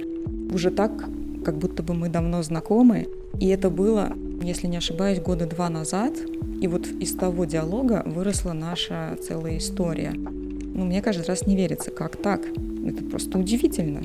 уже 0.53 0.71
так, 0.71 0.93
как 1.45 1.59
будто 1.59 1.83
бы 1.83 1.95
мы 1.95 2.09
давно 2.09 2.43
знакомы. 2.43 3.09
И 3.41 3.49
это 3.49 3.71
было, 3.71 4.13
если 4.43 4.67
не 4.67 4.77
ошибаюсь, 4.77 5.21
года 5.21 5.47
два 5.47 5.69
назад. 5.69 6.15
И 6.61 6.67
вот 6.67 6.87
из 6.87 7.15
того 7.15 7.45
диалога 7.45 8.03
выросла 8.05 8.53
наша 8.53 9.17
целая 9.23 9.59
история. 9.59 10.13
Ну, 10.13 10.85
мне 10.85 11.03
каждый 11.03 11.27
раз 11.27 11.47
не 11.47 11.57
верится, 11.57 11.91
как 11.91 12.17
так? 12.17 12.41
Это 12.87 13.05
просто 13.05 13.39
удивительно. 13.39 14.03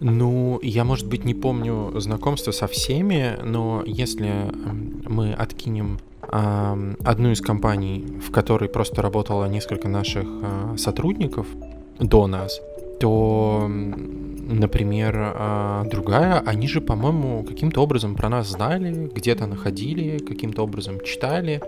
Ну, 0.00 0.60
я, 0.62 0.84
может 0.84 1.08
быть, 1.08 1.24
не 1.24 1.34
помню 1.34 1.92
знакомства 2.00 2.52
со 2.52 2.66
всеми, 2.68 3.36
но 3.42 3.82
если 3.84 4.52
мы 5.08 5.32
откинем 5.32 5.98
э, 6.22 6.94
одну 7.04 7.32
из 7.32 7.40
компаний, 7.40 8.04
в 8.24 8.30
которой 8.30 8.68
просто 8.68 9.02
работало 9.02 9.46
несколько 9.46 9.88
наших 9.88 10.24
э, 10.24 10.76
сотрудников 10.76 11.48
до 11.98 12.28
нас, 12.28 12.60
то, 13.00 13.68
например, 13.68 15.16
э, 15.16 15.84
другая, 15.90 16.40
они 16.40 16.68
же, 16.68 16.80
по-моему, 16.80 17.42
каким-то 17.42 17.82
образом 17.82 18.14
про 18.14 18.28
нас 18.28 18.48
знали, 18.48 19.10
где-то 19.12 19.46
находили, 19.46 20.18
каким-то 20.18 20.62
образом 20.62 21.00
читали. 21.00 21.60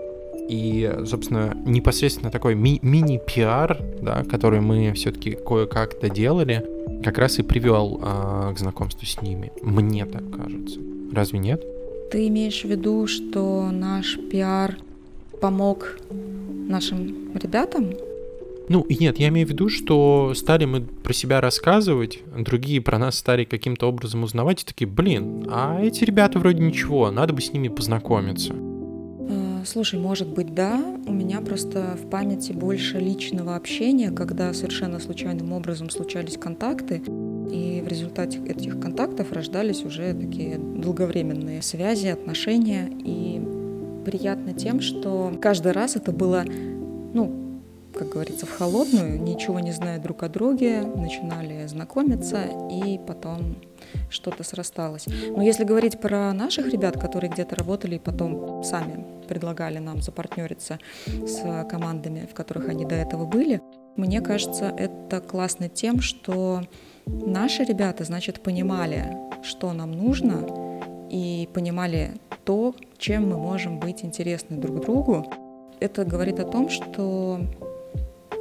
И, 0.49 0.91
собственно, 1.05 1.55
непосредственно 1.65 2.31
такой 2.31 2.55
ми- 2.55 2.79
мини-пиар, 2.81 3.79
да, 4.01 4.23
который 4.23 4.61
мы 4.61 4.93
все-таки 4.93 5.31
кое-как 5.31 5.99
доделали, 6.01 6.65
как 7.03 7.17
раз 7.17 7.39
и 7.39 7.43
привел 7.43 7.99
а, 8.03 8.53
к 8.53 8.59
знакомству 8.59 9.05
с 9.05 9.21
ними. 9.21 9.51
Мне 9.61 10.05
так 10.05 10.23
кажется. 10.31 10.79
Разве 11.13 11.39
нет? 11.39 11.63
Ты 12.11 12.27
имеешь 12.27 12.61
в 12.63 12.65
виду, 12.65 13.07
что 13.07 13.69
наш 13.71 14.17
пиар 14.29 14.77
помог 15.39 15.97
нашим 16.67 17.33
ребятам. 17.35 17.91
Ну, 18.69 18.81
и 18.81 18.95
нет, 18.95 19.19
я 19.19 19.27
имею 19.29 19.47
в 19.47 19.49
виду, 19.49 19.67
что 19.69 20.33
стали 20.35 20.65
мы 20.65 20.81
про 20.81 21.13
себя 21.13 21.41
рассказывать, 21.41 22.21
другие 22.37 22.79
про 22.79 22.97
нас 22.97 23.17
стали 23.17 23.43
каким-то 23.43 23.87
образом 23.89 24.23
узнавать, 24.23 24.63
и 24.63 24.65
такие, 24.65 24.87
блин, 24.87 25.47
а 25.49 25.81
эти 25.81 26.05
ребята 26.05 26.39
вроде 26.39 26.63
ничего, 26.63 27.11
надо 27.11 27.33
бы 27.33 27.41
с 27.41 27.51
ними 27.51 27.67
познакомиться. 27.67 28.53
Э, 29.61 29.65
слушай, 29.65 29.99
может 29.99 30.27
быть, 30.27 30.53
да. 30.53 30.79
У 31.05 31.11
меня 31.11 31.41
просто 31.41 31.97
в 32.01 32.09
памяти 32.09 32.51
больше 32.51 32.99
личного 32.99 33.55
общения, 33.55 34.11
когда 34.11 34.53
совершенно 34.53 34.99
случайным 34.99 35.53
образом 35.53 35.89
случались 35.89 36.37
контакты, 36.37 37.01
и 37.51 37.81
в 37.83 37.87
результате 37.87 38.39
этих 38.45 38.79
контактов 38.79 39.31
рождались 39.31 39.83
уже 39.83 40.13
такие 40.13 40.57
долговременные 40.57 41.61
связи, 41.61 42.07
отношения. 42.07 42.89
И 43.03 43.41
приятно 44.05 44.53
тем, 44.53 44.79
что 44.79 45.33
каждый 45.41 45.73
раз 45.73 45.95
это 45.95 46.11
было, 46.11 46.43
ну, 47.13 47.40
как 48.01 48.09
говорится, 48.09 48.47
в 48.47 48.57
холодную, 48.57 49.21
ничего 49.21 49.59
не 49.59 49.71
зная 49.71 49.99
друг 49.99 50.23
о 50.23 50.27
друге, 50.27 50.81
начинали 50.81 51.67
знакомиться, 51.67 52.45
и 52.71 52.97
потом 52.97 53.57
что-то 54.09 54.43
срасталось. 54.43 55.05
Но 55.05 55.43
если 55.43 55.65
говорить 55.65 56.01
про 56.01 56.33
наших 56.33 56.67
ребят, 56.69 56.99
которые 56.99 57.29
где-то 57.29 57.55
работали 57.55 57.97
и 57.97 57.99
потом 57.99 58.63
сами 58.63 59.05
предлагали 59.27 59.77
нам 59.77 60.01
запартнериться 60.01 60.79
с 61.05 61.67
командами, 61.69 62.27
в 62.27 62.33
которых 62.33 62.69
они 62.69 62.85
до 62.85 62.95
этого 62.95 63.27
были, 63.27 63.61
мне 63.97 64.19
кажется, 64.19 64.73
это 64.75 65.21
классно 65.21 65.69
тем, 65.69 66.01
что 66.01 66.63
наши 67.05 67.63
ребята, 67.63 68.03
значит, 68.03 68.41
понимали, 68.41 69.15
что 69.43 69.73
нам 69.73 69.91
нужно, 69.91 70.43
и 71.11 71.47
понимали 71.53 72.13
то, 72.45 72.73
чем 72.97 73.29
мы 73.29 73.37
можем 73.37 73.79
быть 73.79 74.03
интересны 74.03 74.57
друг 74.57 74.81
другу. 74.81 75.31
Это 75.79 76.03
говорит 76.03 76.39
о 76.39 76.45
том, 76.45 76.69
что 76.69 77.41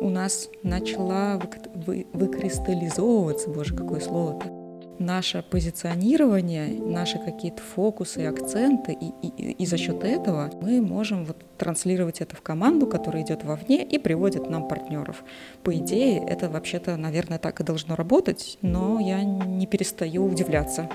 у 0.01 0.09
нас 0.09 0.49
начала 0.63 1.41
вы, 1.87 2.07
выкристаллизовываться, 2.13 3.51
боже, 3.51 3.77
какое 3.77 4.01
слово-то, 4.01 4.61
наше 4.99 5.43
позиционирование, 5.43 6.69
наши 6.69 7.19
какие-то 7.19 7.63
фокусы 7.63 8.23
и 8.23 8.27
акценты, 8.27 8.93
и, 8.93 9.13
и, 9.27 9.53
и 9.53 9.67
за 9.67 9.77
счет 9.79 10.05
этого 10.05 10.51
мы 10.61 10.81
можем 10.81 11.25
вот 11.25 11.39
транслировать 11.57 12.21
это 12.21 12.37
в 12.37 12.43
команду, 12.43 12.87
которая 12.87 13.23
идет 13.23 13.43
вовне 13.45 13.83
и 13.83 13.99
приводит 13.99 14.49
нам 14.51 14.69
партнеров. 14.69 15.25
По 15.63 15.75
идее, 15.75 16.23
это 16.29 16.49
вообще-то, 16.49 16.97
наверное, 16.97 17.39
так 17.39 17.61
и 17.61 17.65
должно 17.65 17.97
работать, 17.97 18.59
но 18.63 19.01
я 19.01 19.25
не 19.25 19.67
перестаю 19.67 20.27
удивляться. 20.27 20.89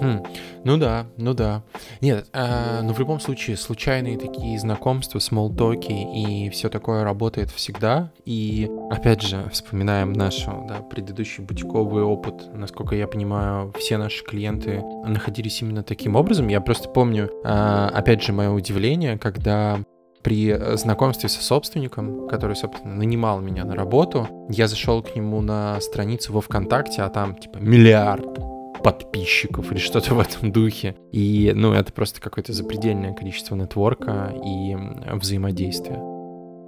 Хм, 0.00 0.22
ну 0.64 0.76
да, 0.76 1.06
ну 1.16 1.34
да. 1.34 1.62
Нет, 2.00 2.26
э, 2.32 2.80
но 2.82 2.92
в 2.92 2.98
любом 2.98 3.20
случае 3.20 3.56
случайные 3.56 4.18
такие 4.18 4.58
знакомства, 4.58 5.18
смолтоки 5.18 5.92
и 5.92 6.50
все 6.50 6.68
такое 6.68 7.04
работает 7.04 7.50
всегда. 7.50 8.10
И 8.24 8.70
опять 8.90 9.22
же, 9.22 9.48
вспоминаем 9.52 10.12
наш 10.12 10.44
да, 10.44 10.80
предыдущий 10.90 11.44
бутиковый 11.44 12.02
опыт. 12.02 12.54
Насколько 12.54 12.96
я 12.96 13.06
понимаю, 13.06 13.72
все 13.78 13.96
наши 13.96 14.24
клиенты 14.24 14.82
находились 15.06 15.62
именно 15.62 15.82
таким 15.82 16.16
образом. 16.16 16.48
Я 16.48 16.60
просто 16.60 16.88
помню, 16.88 17.30
э, 17.44 17.90
опять 17.92 18.22
же, 18.22 18.32
мое 18.32 18.50
удивление, 18.50 19.18
когда 19.18 19.80
при 20.22 20.56
знакомстве 20.76 21.28
со 21.28 21.42
собственником, 21.42 22.26
который, 22.28 22.56
собственно, 22.56 22.94
нанимал 22.94 23.40
меня 23.40 23.64
на 23.66 23.74
работу, 23.76 24.26
я 24.48 24.68
зашел 24.68 25.02
к 25.02 25.14
нему 25.14 25.42
на 25.42 25.78
страницу 25.82 26.32
во 26.32 26.40
ВКонтакте, 26.40 27.02
а 27.02 27.10
там 27.10 27.36
типа 27.36 27.58
миллиард 27.58 28.53
подписчиков 28.84 29.72
или 29.72 29.78
что-то 29.78 30.14
в 30.14 30.20
этом 30.20 30.52
духе. 30.52 30.94
И, 31.10 31.52
ну, 31.56 31.72
это 31.72 31.90
просто 31.90 32.20
какое-то 32.20 32.52
запредельное 32.52 33.14
количество 33.14 33.56
нетворка 33.56 34.32
и 34.44 34.76
взаимодействия. 35.16 35.98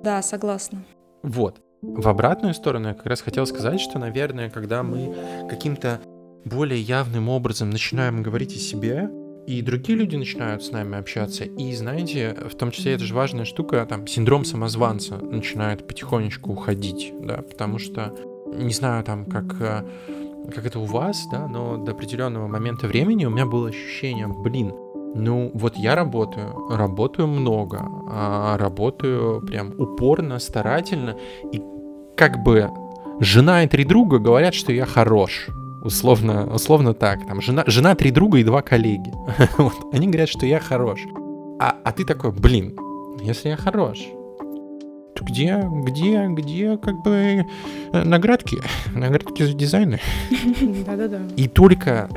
Да, 0.02 0.22
согласна. 0.22 0.83
Вот. 1.22 1.61
В 1.83 2.09
обратную 2.09 2.55
сторону 2.55 2.88
я 2.88 2.94
как 2.94 3.05
раз 3.07 3.20
хотел 3.20 3.46
сказать, 3.46 3.81
что, 3.81 3.98
наверное, 3.98 4.48
когда 4.48 4.83
мы 4.83 5.14
каким-то 5.48 6.00
более 6.46 6.81
явным 6.81 7.29
образом 7.29 7.68
начинаем 7.68 8.22
говорить 8.22 8.57
о 8.57 8.59
себе, 8.59 9.11
и 9.46 9.61
другие 9.61 9.98
люди 9.98 10.16
начинают 10.16 10.64
с 10.64 10.72
нами 10.72 10.98
общаться, 10.98 11.44
и, 11.44 11.74
знаете, 11.74 12.35
в 12.50 12.57
том 12.57 12.70
числе 12.70 12.94
это 12.94 13.05
же 13.05 13.14
важная 13.14 13.44
штука, 13.44 13.85
там, 13.87 14.07
синдром 14.07 14.44
самозванца 14.44 15.18
начинает 15.18 15.87
потихонечку 15.87 16.52
уходить, 16.52 17.12
да, 17.20 17.42
потому 17.42 17.79
что, 17.79 18.16
не 18.52 18.72
знаю, 18.72 19.05
там, 19.05 19.26
как 19.26 19.61
э, 19.61 19.85
как 20.54 20.66
это 20.66 20.78
у 20.78 20.85
вас, 20.85 21.26
да, 21.30 21.46
но 21.46 21.76
до 21.76 21.92
определенного 21.92 22.46
момента 22.46 22.87
времени 22.87 23.24
у 23.24 23.30
меня 23.30 23.46
было 23.46 23.68
ощущение, 23.68 24.26
блин, 24.26 24.72
ну 25.14 25.50
вот 25.54 25.76
я 25.76 25.94
работаю, 25.94 26.68
работаю 26.68 27.28
много, 27.28 27.80
а 28.11 28.56
работаю 28.59 29.40
прям 29.40 29.74
упорно, 29.78 30.38
старательно, 30.38 31.16
и 31.52 31.62
как 32.16 32.42
бы 32.42 32.70
жена 33.20 33.64
и 33.64 33.68
три 33.68 33.85
друга 33.85 34.18
говорят, 34.18 34.54
что 34.54 34.72
я 34.72 34.87
хорош. 34.87 35.48
Условно, 35.82 36.52
условно 36.52 36.94
так. 36.94 37.24
Там 37.26 37.40
жена, 37.40 37.62
жена, 37.66 37.94
три 37.94 38.11
друга 38.11 38.38
и 38.38 38.44
два 38.44 38.61
коллеги. 38.61 39.12
вот, 39.59 39.74
они 39.92 40.09
говорят, 40.09 40.28
что 40.28 40.44
я 40.44 40.59
хорош. 40.59 41.00
А, 41.61 41.76
а 41.85 41.92
ты 41.92 42.04
такой, 42.04 42.32
блин, 42.32 42.76
если 43.20 43.50
я 43.50 43.56
хорош, 43.56 43.98
где, 45.24 45.62
где, 45.70 46.26
где 46.29 46.76
как 46.76 47.02
бы 47.02 47.46
э, 47.92 48.02
наградки, 48.05 48.59
наградки 48.94 49.42
за 49.42 49.55
дизайны. 49.55 50.00
Да-да-да. 50.87 51.20
И 51.37 51.48
только, 51.48 52.09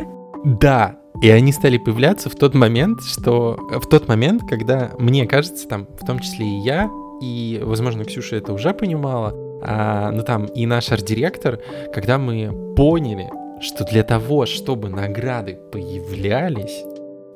да, 0.44 0.98
и 1.22 1.30
они 1.30 1.52
стали 1.52 1.78
появляться 1.78 2.30
в 2.30 2.36
тот 2.36 2.54
момент, 2.54 3.02
что 3.02 3.58
в 3.72 3.88
тот 3.88 4.08
момент, 4.08 4.44
когда 4.48 4.92
мне 4.98 5.28
кажется, 5.28 5.68
там, 5.68 5.88
в 6.00 6.06
том 6.06 6.20
числе 6.20 6.46
и 6.46 6.60
я, 6.62 6.90
и, 7.22 7.62
возможно, 7.64 8.06
Ксюша 8.06 8.38
это 8.38 8.54
уже 8.54 8.74
понимала, 8.74 9.34
а, 9.62 10.12
ну 10.12 10.24
там 10.24 10.46
и 10.46 10.66
наш 10.66 10.92
арт-директор, 10.92 11.60
когда 11.94 12.18
мы 12.18 12.74
поняли, 12.76 13.30
что 13.62 13.84
для 13.84 14.04
того, 14.04 14.46
чтобы 14.46 14.90
награды 14.90 15.60
появлялись, 15.72 16.84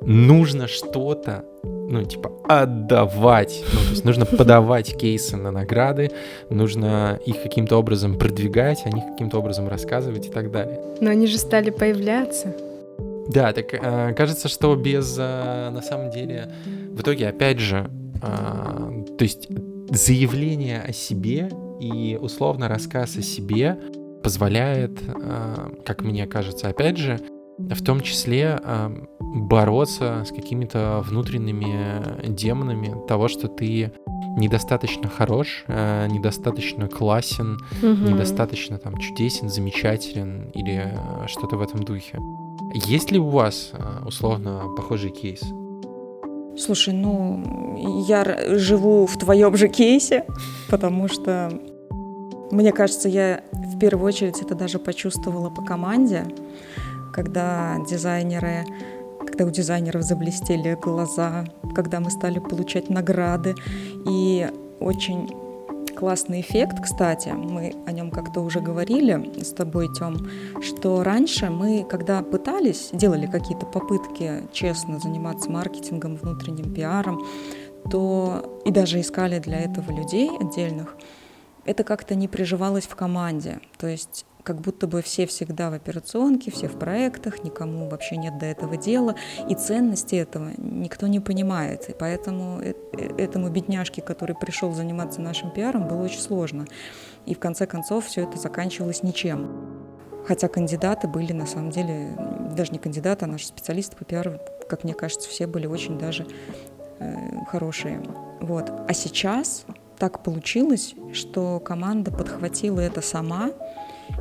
нужно 0.06 0.68
что-то 0.68 1.44
ну, 1.62 2.02
типа, 2.04 2.32
отдавать. 2.48 3.62
Ну, 3.72 3.78
то 3.80 3.90
есть 3.90 4.04
нужно 4.04 4.26
подавать 4.26 4.96
кейсы 4.96 5.36
на 5.36 5.50
награды, 5.50 6.10
нужно 6.50 7.18
их 7.26 7.42
каким-то 7.42 7.76
образом 7.76 8.18
продвигать, 8.18 8.86
о 8.86 8.90
них 8.90 9.04
каким-то 9.12 9.38
образом 9.38 9.68
рассказывать 9.68 10.26
и 10.26 10.30
так 10.30 10.50
далее. 10.50 10.80
Но 11.00 11.10
они 11.10 11.26
же 11.26 11.38
стали 11.38 11.70
появляться. 11.70 12.54
Да, 13.28 13.52
так 13.52 13.72
э, 13.72 14.14
кажется, 14.14 14.48
что 14.48 14.74
без, 14.76 15.16
э, 15.18 15.70
на 15.70 15.80
самом 15.82 16.10
деле, 16.10 16.50
в 16.92 17.00
итоге, 17.00 17.28
опять 17.28 17.58
же, 17.58 17.90
э, 18.22 19.04
то 19.18 19.22
есть 19.22 19.48
заявление 19.90 20.82
о 20.82 20.92
себе 20.92 21.50
и 21.80 22.18
условно 22.20 22.68
рассказ 22.68 23.16
о 23.16 23.22
себе 23.22 23.78
позволяет, 24.22 24.92
э, 25.06 25.70
как 25.84 26.02
мне 26.02 26.26
кажется, 26.26 26.68
опять 26.68 26.98
же, 26.98 27.18
в 27.58 27.82
том 27.84 28.00
числе 28.00 28.60
бороться 29.20 30.24
с 30.26 30.30
какими-то 30.30 31.02
внутренними 31.06 32.26
демонами 32.28 32.94
того, 33.06 33.28
что 33.28 33.48
ты 33.48 33.92
недостаточно 34.36 35.08
хорош, 35.08 35.64
э, 35.68 36.06
недостаточно 36.08 36.88
классен, 36.88 37.58
угу. 37.82 38.10
недостаточно 38.10 38.78
там 38.78 38.96
чудесен, 38.98 39.48
замечателен 39.48 40.50
или 40.54 40.92
э, 40.92 41.26
что-то 41.26 41.56
в 41.56 41.62
этом 41.62 41.82
духе. 41.82 42.18
Есть 42.74 43.12
ли 43.12 43.18
у 43.18 43.28
вас 43.28 43.70
э, 43.72 44.06
условно 44.06 44.64
похожий 44.76 45.10
кейс? 45.10 45.40
Слушай, 46.56 46.94
ну 46.94 48.04
я 48.08 48.24
живу 48.58 49.06
в 49.06 49.16
твоем 49.18 49.56
же 49.56 49.68
кейсе, 49.68 50.24
потому 50.68 51.08
что 51.08 51.50
мне 52.50 52.72
кажется, 52.72 53.08
я 53.08 53.42
в 53.52 53.78
первую 53.78 54.06
очередь 54.06 54.40
это 54.40 54.54
даже 54.54 54.78
почувствовала 54.78 55.50
по 55.50 55.62
команде 55.62 56.26
когда 57.14 57.78
дизайнеры 57.88 58.64
когда 59.26 59.46
у 59.46 59.50
дизайнеров 59.50 60.02
заблестели 60.02 60.74
глаза, 60.74 61.44
когда 61.74 61.98
мы 61.98 62.10
стали 62.10 62.38
получать 62.38 62.90
награды. 62.90 63.54
И 64.06 64.48
очень 64.80 65.28
классный 65.96 66.40
эффект, 66.40 66.82
кстати, 66.82 67.30
мы 67.30 67.74
о 67.86 67.92
нем 67.92 68.10
как-то 68.10 68.42
уже 68.42 68.60
говорили 68.60 69.42
с 69.42 69.52
тобой, 69.52 69.88
Тём, 69.94 70.28
что 70.60 71.02
раньше 71.02 71.50
мы, 71.50 71.84
когда 71.88 72.22
пытались, 72.22 72.90
делали 72.92 73.26
какие-то 73.26 73.66
попытки 73.66 74.42
честно 74.52 74.98
заниматься 74.98 75.50
маркетингом, 75.50 76.16
внутренним 76.16 76.74
пиаром, 76.74 77.24
то 77.90 78.60
и 78.64 78.70
даже 78.70 79.00
искали 79.00 79.38
для 79.38 79.60
этого 79.60 79.90
людей 79.90 80.30
отдельных, 80.38 80.96
это 81.64 81.82
как-то 81.82 82.14
не 82.14 82.28
приживалось 82.28 82.84
в 82.84 82.94
команде. 82.94 83.60
То 83.78 83.86
есть 83.86 84.26
как 84.44 84.60
будто 84.60 84.86
бы 84.86 85.00
все 85.02 85.26
всегда 85.26 85.70
в 85.70 85.74
операционке, 85.74 86.50
все 86.50 86.68
в 86.68 86.78
проектах, 86.78 87.42
никому 87.42 87.88
вообще 87.88 88.16
нет 88.16 88.38
до 88.38 88.46
этого 88.46 88.76
дела, 88.76 89.16
и 89.48 89.54
ценности 89.54 90.14
этого 90.14 90.50
никто 90.58 91.06
не 91.06 91.18
понимает. 91.18 91.88
И 91.88 91.94
поэтому 91.98 92.60
э, 92.60 92.74
этому 93.18 93.48
бедняжке, 93.48 94.02
который 94.02 94.36
пришел 94.36 94.72
заниматься 94.72 95.22
нашим 95.22 95.50
пиаром, 95.50 95.88
было 95.88 96.04
очень 96.04 96.20
сложно. 96.20 96.66
И 97.24 97.34
в 97.34 97.38
конце 97.38 97.66
концов 97.66 98.06
все 98.06 98.24
это 98.24 98.38
заканчивалось 98.38 99.02
ничем. 99.02 99.50
Хотя 100.26 100.48
кандидаты 100.48 101.08
были 101.08 101.32
на 101.32 101.46
самом 101.46 101.70
деле, 101.70 102.16
даже 102.54 102.72
не 102.72 102.78
кандидаты, 102.78 103.24
а 103.24 103.28
наши 103.28 103.46
специалисты 103.46 103.96
по 103.96 104.04
пиару, 104.04 104.38
как 104.68 104.84
мне 104.84 104.94
кажется, 104.94 105.28
все 105.28 105.46
были 105.46 105.66
очень 105.66 105.98
даже 105.98 106.26
э, 106.98 107.44
хорошие. 107.50 108.02
Вот. 108.40 108.70
А 108.86 108.92
сейчас 108.92 109.64
так 109.98 110.22
получилось, 110.22 110.94
что 111.14 111.60
команда 111.60 112.10
подхватила 112.10 112.80
это 112.80 113.00
сама, 113.00 113.50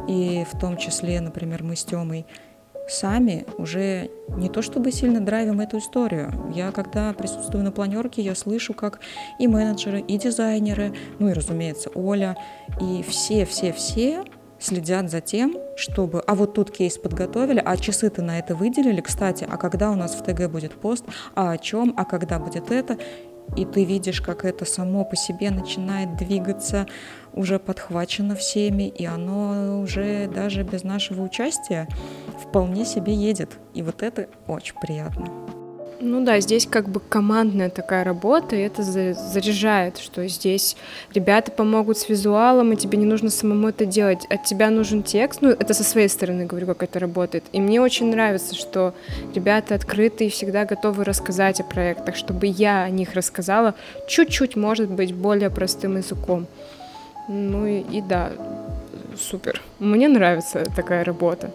и 0.08 0.46
в 0.52 0.60
том 0.60 0.78
числе, 0.78 1.22
например, 1.22 1.64
мы 1.64 1.76
с 1.76 1.84
Тёмой 1.84 2.26
сами 2.88 3.46
уже 3.58 4.10
не 4.30 4.50
то 4.50 4.62
чтобы 4.62 4.92
сильно 4.92 5.22
драйвим 5.22 5.62
эту 5.62 5.78
историю. 5.78 6.34
Я, 6.54 6.72
когда 6.72 7.14
присутствую 7.14 7.64
на 7.64 7.72
планерке, 7.72 8.22
я 8.22 8.36
слышу, 8.36 8.74
как 8.74 9.00
и 9.40 9.48
менеджеры, 9.48 10.02
и 10.02 10.18
дизайнеры, 10.18 10.94
ну 11.20 11.30
и, 11.30 11.34
разумеется, 11.34 11.90
Оля, 11.96 12.38
и 12.82 13.04
все-все-все 13.08 14.24
следят 14.60 15.10
за 15.10 15.22
тем, 15.22 15.58
чтобы... 15.76 16.22
А 16.22 16.36
вот 16.36 16.54
тут 16.54 16.72
кейс 16.72 16.98
подготовили, 16.98 17.62
а 17.64 17.76
часы-то 17.78 18.22
на 18.22 18.40
это 18.40 18.56
выделили, 18.56 19.02
кстати, 19.02 19.46
а 19.50 19.58
когда 19.58 19.92
у 19.92 19.96
нас 19.96 20.16
в 20.16 20.24
ТГ 20.24 20.50
будет 20.50 20.74
пост, 20.74 21.06
а 21.36 21.52
о 21.52 21.58
чем, 21.58 21.94
а 21.98 22.06
когда 22.06 22.40
будет 22.40 22.72
это 22.72 22.98
и 23.56 23.66
ты 23.66 23.84
видишь, 23.84 24.22
как 24.22 24.46
это 24.46 24.66
само 24.66 25.06
по 25.06 25.16
себе 25.16 25.52
начинает 25.52 26.16
двигаться, 26.18 26.88
уже 27.34 27.60
подхвачено 27.60 28.36
всеми, 28.36 28.84
и 28.84 29.06
оно 29.06 29.82
уже 29.82 30.28
даже 30.28 30.64
без 30.64 30.84
нашего 30.84 31.22
участия 31.24 31.88
вполне 32.42 32.86
себе 32.86 33.14
едет. 33.14 33.60
И 33.74 33.82
вот 33.82 34.04
это 34.04 34.28
очень 34.48 34.76
приятно. 34.80 35.53
Ну 36.06 36.26
да, 36.26 36.42
здесь 36.42 36.68
как 36.68 36.90
бы 36.90 37.00
командная 37.00 37.70
такая 37.70 38.04
работа, 38.04 38.58
и 38.58 38.60
это 38.60 38.84
заряжает, 38.84 39.98
что 39.98 40.28
здесь 40.28 40.76
ребята 41.14 41.50
помогут 41.50 41.98
с 41.98 42.10
визуалом, 42.10 42.74
и 42.74 42.76
тебе 42.76 42.98
не 42.98 43.06
нужно 43.06 43.30
самому 43.30 43.70
это 43.70 43.86
делать. 43.86 44.26
От 44.30 44.44
тебя 44.44 44.70
нужен 44.70 45.02
текст, 45.02 45.42
ну 45.42 45.52
это 45.52 45.74
со 45.74 45.86
своей 45.86 46.10
стороны 46.10 46.46
говорю, 46.46 46.68
как 46.68 46.84
это 46.84 47.00
работает. 47.00 47.46
И 47.54 47.62
мне 47.62 47.80
очень 47.80 48.12
нравится, 48.12 48.54
что 48.54 48.94
ребята 49.34 49.76
открыты 49.76 50.26
и 50.26 50.30
всегда 50.30 50.66
готовы 50.66 51.06
рассказать 51.06 51.62
о 51.62 51.64
проектах, 51.64 52.18
чтобы 52.18 52.48
я 52.48 52.84
о 52.84 52.90
них 52.90 53.14
рассказала 53.14 53.74
чуть-чуть, 54.06 54.58
может 54.58 54.90
быть, 54.90 55.16
более 55.16 55.50
простым 55.50 55.96
языком. 55.96 56.48
Ну 57.30 57.66
и, 57.66 57.80
и 57.80 58.02
да, 58.02 58.34
супер. 59.18 59.62
Мне 59.80 60.10
нравится 60.10 60.66
такая 60.76 61.06
работа. 61.06 61.52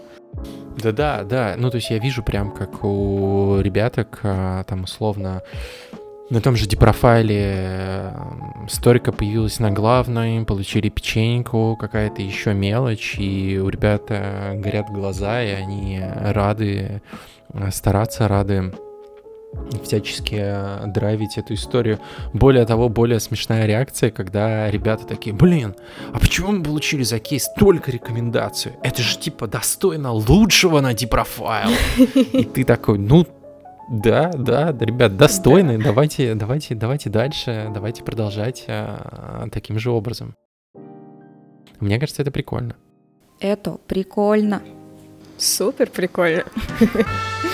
Да-да, 0.82 1.24
да. 1.24 1.55
Ну, 1.57 1.70
то 1.70 1.76
есть 1.76 1.91
я 1.91 1.99
вижу 1.99 2.22
прям, 2.22 2.53
как 2.53 2.84
у 2.84 3.59
ребяток 3.61 4.20
а, 4.22 4.62
там 4.64 4.84
условно 4.84 5.43
на 6.30 6.41
том 6.41 6.57
же 6.57 6.66
депрофайле 6.66 8.12
сторика 8.68 9.12
появилась 9.12 9.61
на 9.61 9.70
главной, 9.70 10.45
получили 10.45 10.91
печеньку, 10.91 11.76
какая-то 11.80 12.20
еще 12.20 12.53
мелочь, 12.53 13.16
и 13.18 13.59
у 13.59 13.68
ребят 13.70 14.05
горят 14.09 14.91
глаза, 14.91 15.43
и 15.43 15.49
они 15.49 16.03
рады 16.03 17.01
стараться, 17.70 18.28
рады 18.28 18.74
всячески 19.82 20.36
э, 20.38 20.86
драйвить 20.86 21.38
эту 21.38 21.55
историю. 21.55 21.99
Более 22.32 22.64
того, 22.66 22.88
более 22.88 23.20
смешная 23.20 23.66
реакция, 23.66 24.11
когда 24.11 24.70
ребята 24.70 25.07
такие, 25.07 25.34
блин, 25.34 25.74
а 26.12 26.18
почему 26.18 26.53
мы 26.53 26.62
получили 26.62 27.03
за 27.03 27.18
кейс 27.18 27.49
только 27.57 27.90
рекомендацию? 27.90 28.74
Это 28.82 29.03
же 29.03 29.18
типа 29.18 29.46
достойно 29.46 30.12
лучшего 30.12 30.80
на 30.80 30.94
Дипрофайл. 30.94 31.70
И 32.32 32.44
ты 32.44 32.64
такой, 32.64 32.99
ну, 32.99 33.26
да, 33.90 34.30
да, 34.32 34.76
ребят, 34.78 35.16
достойны, 35.16 35.78
давайте, 35.82 36.34
давайте, 36.34 36.74
давайте 36.74 37.09
дальше, 37.09 37.70
давайте 37.72 38.05
продолжать 38.05 38.64
а, 38.68 39.49
таким 39.51 39.78
же 39.78 39.90
образом. 39.90 40.34
Мне 41.80 41.99
кажется, 41.99 42.20
это 42.22 42.30
прикольно. 42.30 42.76
Это 43.40 43.78
прикольно. 43.86 44.62
Супер 45.38 45.88
прикольно. 45.88 46.44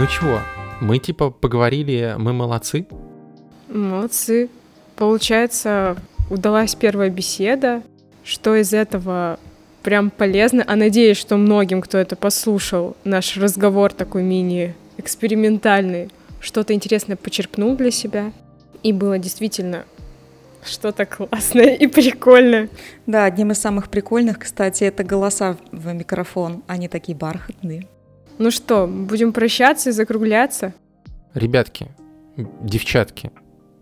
ну 0.00 0.06
чего, 0.06 0.40
мы 0.80 0.98
типа 0.98 1.28
поговорили, 1.28 2.14
мы 2.16 2.32
молодцы? 2.32 2.86
Молодцы. 3.68 4.48
Получается, 4.96 5.94
удалась 6.30 6.74
первая 6.74 7.10
беседа. 7.10 7.82
Что 8.24 8.56
из 8.56 8.72
этого 8.72 9.38
прям 9.82 10.08
полезно? 10.08 10.64
А 10.66 10.74
надеюсь, 10.74 11.18
что 11.18 11.36
многим, 11.36 11.82
кто 11.82 11.98
это 11.98 12.16
послушал, 12.16 12.96
наш 13.04 13.36
разговор 13.36 13.92
такой 13.92 14.22
мини-экспериментальный, 14.22 16.08
что-то 16.40 16.72
интересное 16.72 17.16
почерпнул 17.16 17.76
для 17.76 17.90
себя. 17.90 18.32
И 18.82 18.94
было 18.94 19.18
действительно 19.18 19.84
что-то 20.64 21.04
классное 21.04 21.74
и 21.74 21.86
прикольное. 21.86 22.70
Да, 23.04 23.26
одним 23.26 23.50
из 23.50 23.58
самых 23.58 23.90
прикольных, 23.90 24.38
кстати, 24.38 24.84
это 24.84 25.04
голоса 25.04 25.58
в 25.72 25.92
микрофон. 25.92 26.62
Они 26.68 26.88
такие 26.88 27.14
бархатные. 27.14 27.86
Ну 28.40 28.50
что, 28.50 28.86
будем 28.86 29.34
прощаться 29.34 29.90
и 29.90 29.92
закругляться? 29.92 30.72
Ребятки, 31.34 31.88
девчатки, 32.38 33.32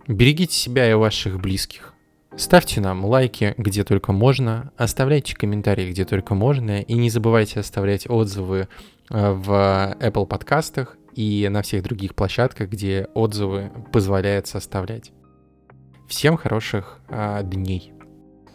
берегите 0.09 0.52
себя 0.52 0.90
и 0.90 0.94
ваших 0.94 1.40
близких. 1.40 1.94
Ставьте 2.36 2.80
нам 2.80 3.04
лайки, 3.04 3.54
где 3.56 3.84
только 3.84 4.11
можно, 4.11 4.72
оставляйте 4.76 5.36
комментарии, 5.36 5.88
где 5.92 6.04
только 6.04 6.34
можно, 6.34 6.80
и 6.80 6.94
не 6.94 7.09
забывайте 7.09 7.61
оставлять 7.61 8.11
отзывы 8.11 8.66
э, 9.11 9.30
в 9.30 9.96
Apple 10.00 10.26
подкастах 10.26 10.96
и 11.14 11.46
на 11.48 11.62
всех 11.62 11.84
других 11.84 12.16
площадках, 12.16 12.68
где 12.68 13.06
отзывы 13.14 13.70
позволяют 13.92 14.48
составлять. 14.48 15.12
Всем 16.09 16.36
хороших 16.36 16.98
а, 17.09 17.44
дней. 17.44 17.92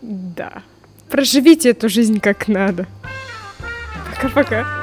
Да. 0.02 0.64
Проживите 1.10 1.70
эту 1.70 1.88
жизнь 1.88 2.20
как 2.20 2.50
надо. 2.50 2.88
Пока-пока. 4.12 4.83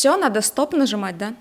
Все, 0.00 0.16
надо 0.16 0.40
стоп 0.40 0.72
нажимать, 0.72 1.18
да? 1.18 1.34